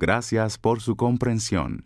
Gracias 0.00 0.56
por 0.56 0.80
su 0.80 0.96
comprensión. 0.96 1.84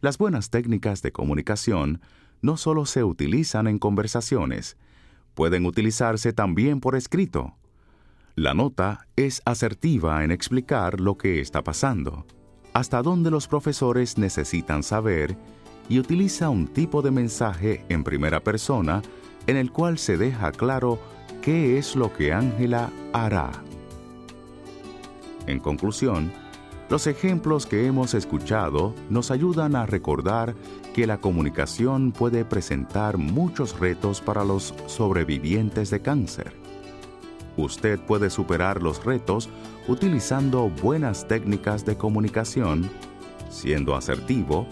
Las 0.00 0.18
buenas 0.18 0.50
técnicas 0.50 1.02
de 1.02 1.12
comunicación 1.12 2.00
no 2.42 2.56
solo 2.56 2.84
se 2.84 3.04
utilizan 3.04 3.68
en 3.68 3.78
conversaciones, 3.78 4.76
pueden 5.34 5.66
utilizarse 5.66 6.32
también 6.32 6.80
por 6.80 6.96
escrito. 6.96 7.54
La 8.34 8.54
nota 8.54 9.06
es 9.14 9.40
asertiva 9.44 10.24
en 10.24 10.32
explicar 10.32 10.98
lo 10.98 11.16
que 11.16 11.38
está 11.38 11.62
pasando, 11.62 12.26
hasta 12.72 13.02
dónde 13.02 13.30
los 13.30 13.46
profesores 13.46 14.18
necesitan 14.18 14.82
saber 14.82 15.36
y 15.88 16.00
utiliza 16.00 16.50
un 16.50 16.66
tipo 16.66 17.02
de 17.02 17.12
mensaje 17.12 17.84
en 17.88 18.02
primera 18.02 18.40
persona 18.40 19.00
en 19.46 19.56
el 19.56 19.70
cual 19.70 19.96
se 19.96 20.18
deja 20.18 20.50
claro 20.50 20.98
qué 21.40 21.78
es 21.78 21.94
lo 21.94 22.12
que 22.12 22.32
Ángela 22.32 22.90
hará. 23.12 23.52
En 25.46 25.60
conclusión, 25.60 26.32
los 26.90 27.06
ejemplos 27.06 27.66
que 27.66 27.86
hemos 27.86 28.14
escuchado 28.14 28.92
nos 29.08 29.30
ayudan 29.30 29.76
a 29.76 29.86
recordar 29.86 30.56
que 30.92 31.06
la 31.06 31.18
comunicación 31.18 32.10
puede 32.10 32.44
presentar 32.44 33.16
muchos 33.16 33.78
retos 33.78 34.20
para 34.20 34.44
los 34.44 34.74
sobrevivientes 34.86 35.90
de 35.90 36.02
cáncer. 36.02 36.52
Usted 37.56 38.00
puede 38.00 38.28
superar 38.28 38.82
los 38.82 39.04
retos 39.04 39.48
utilizando 39.86 40.68
buenas 40.68 41.28
técnicas 41.28 41.86
de 41.86 41.96
comunicación, 41.96 42.90
siendo 43.50 43.94
asertivo, 43.94 44.66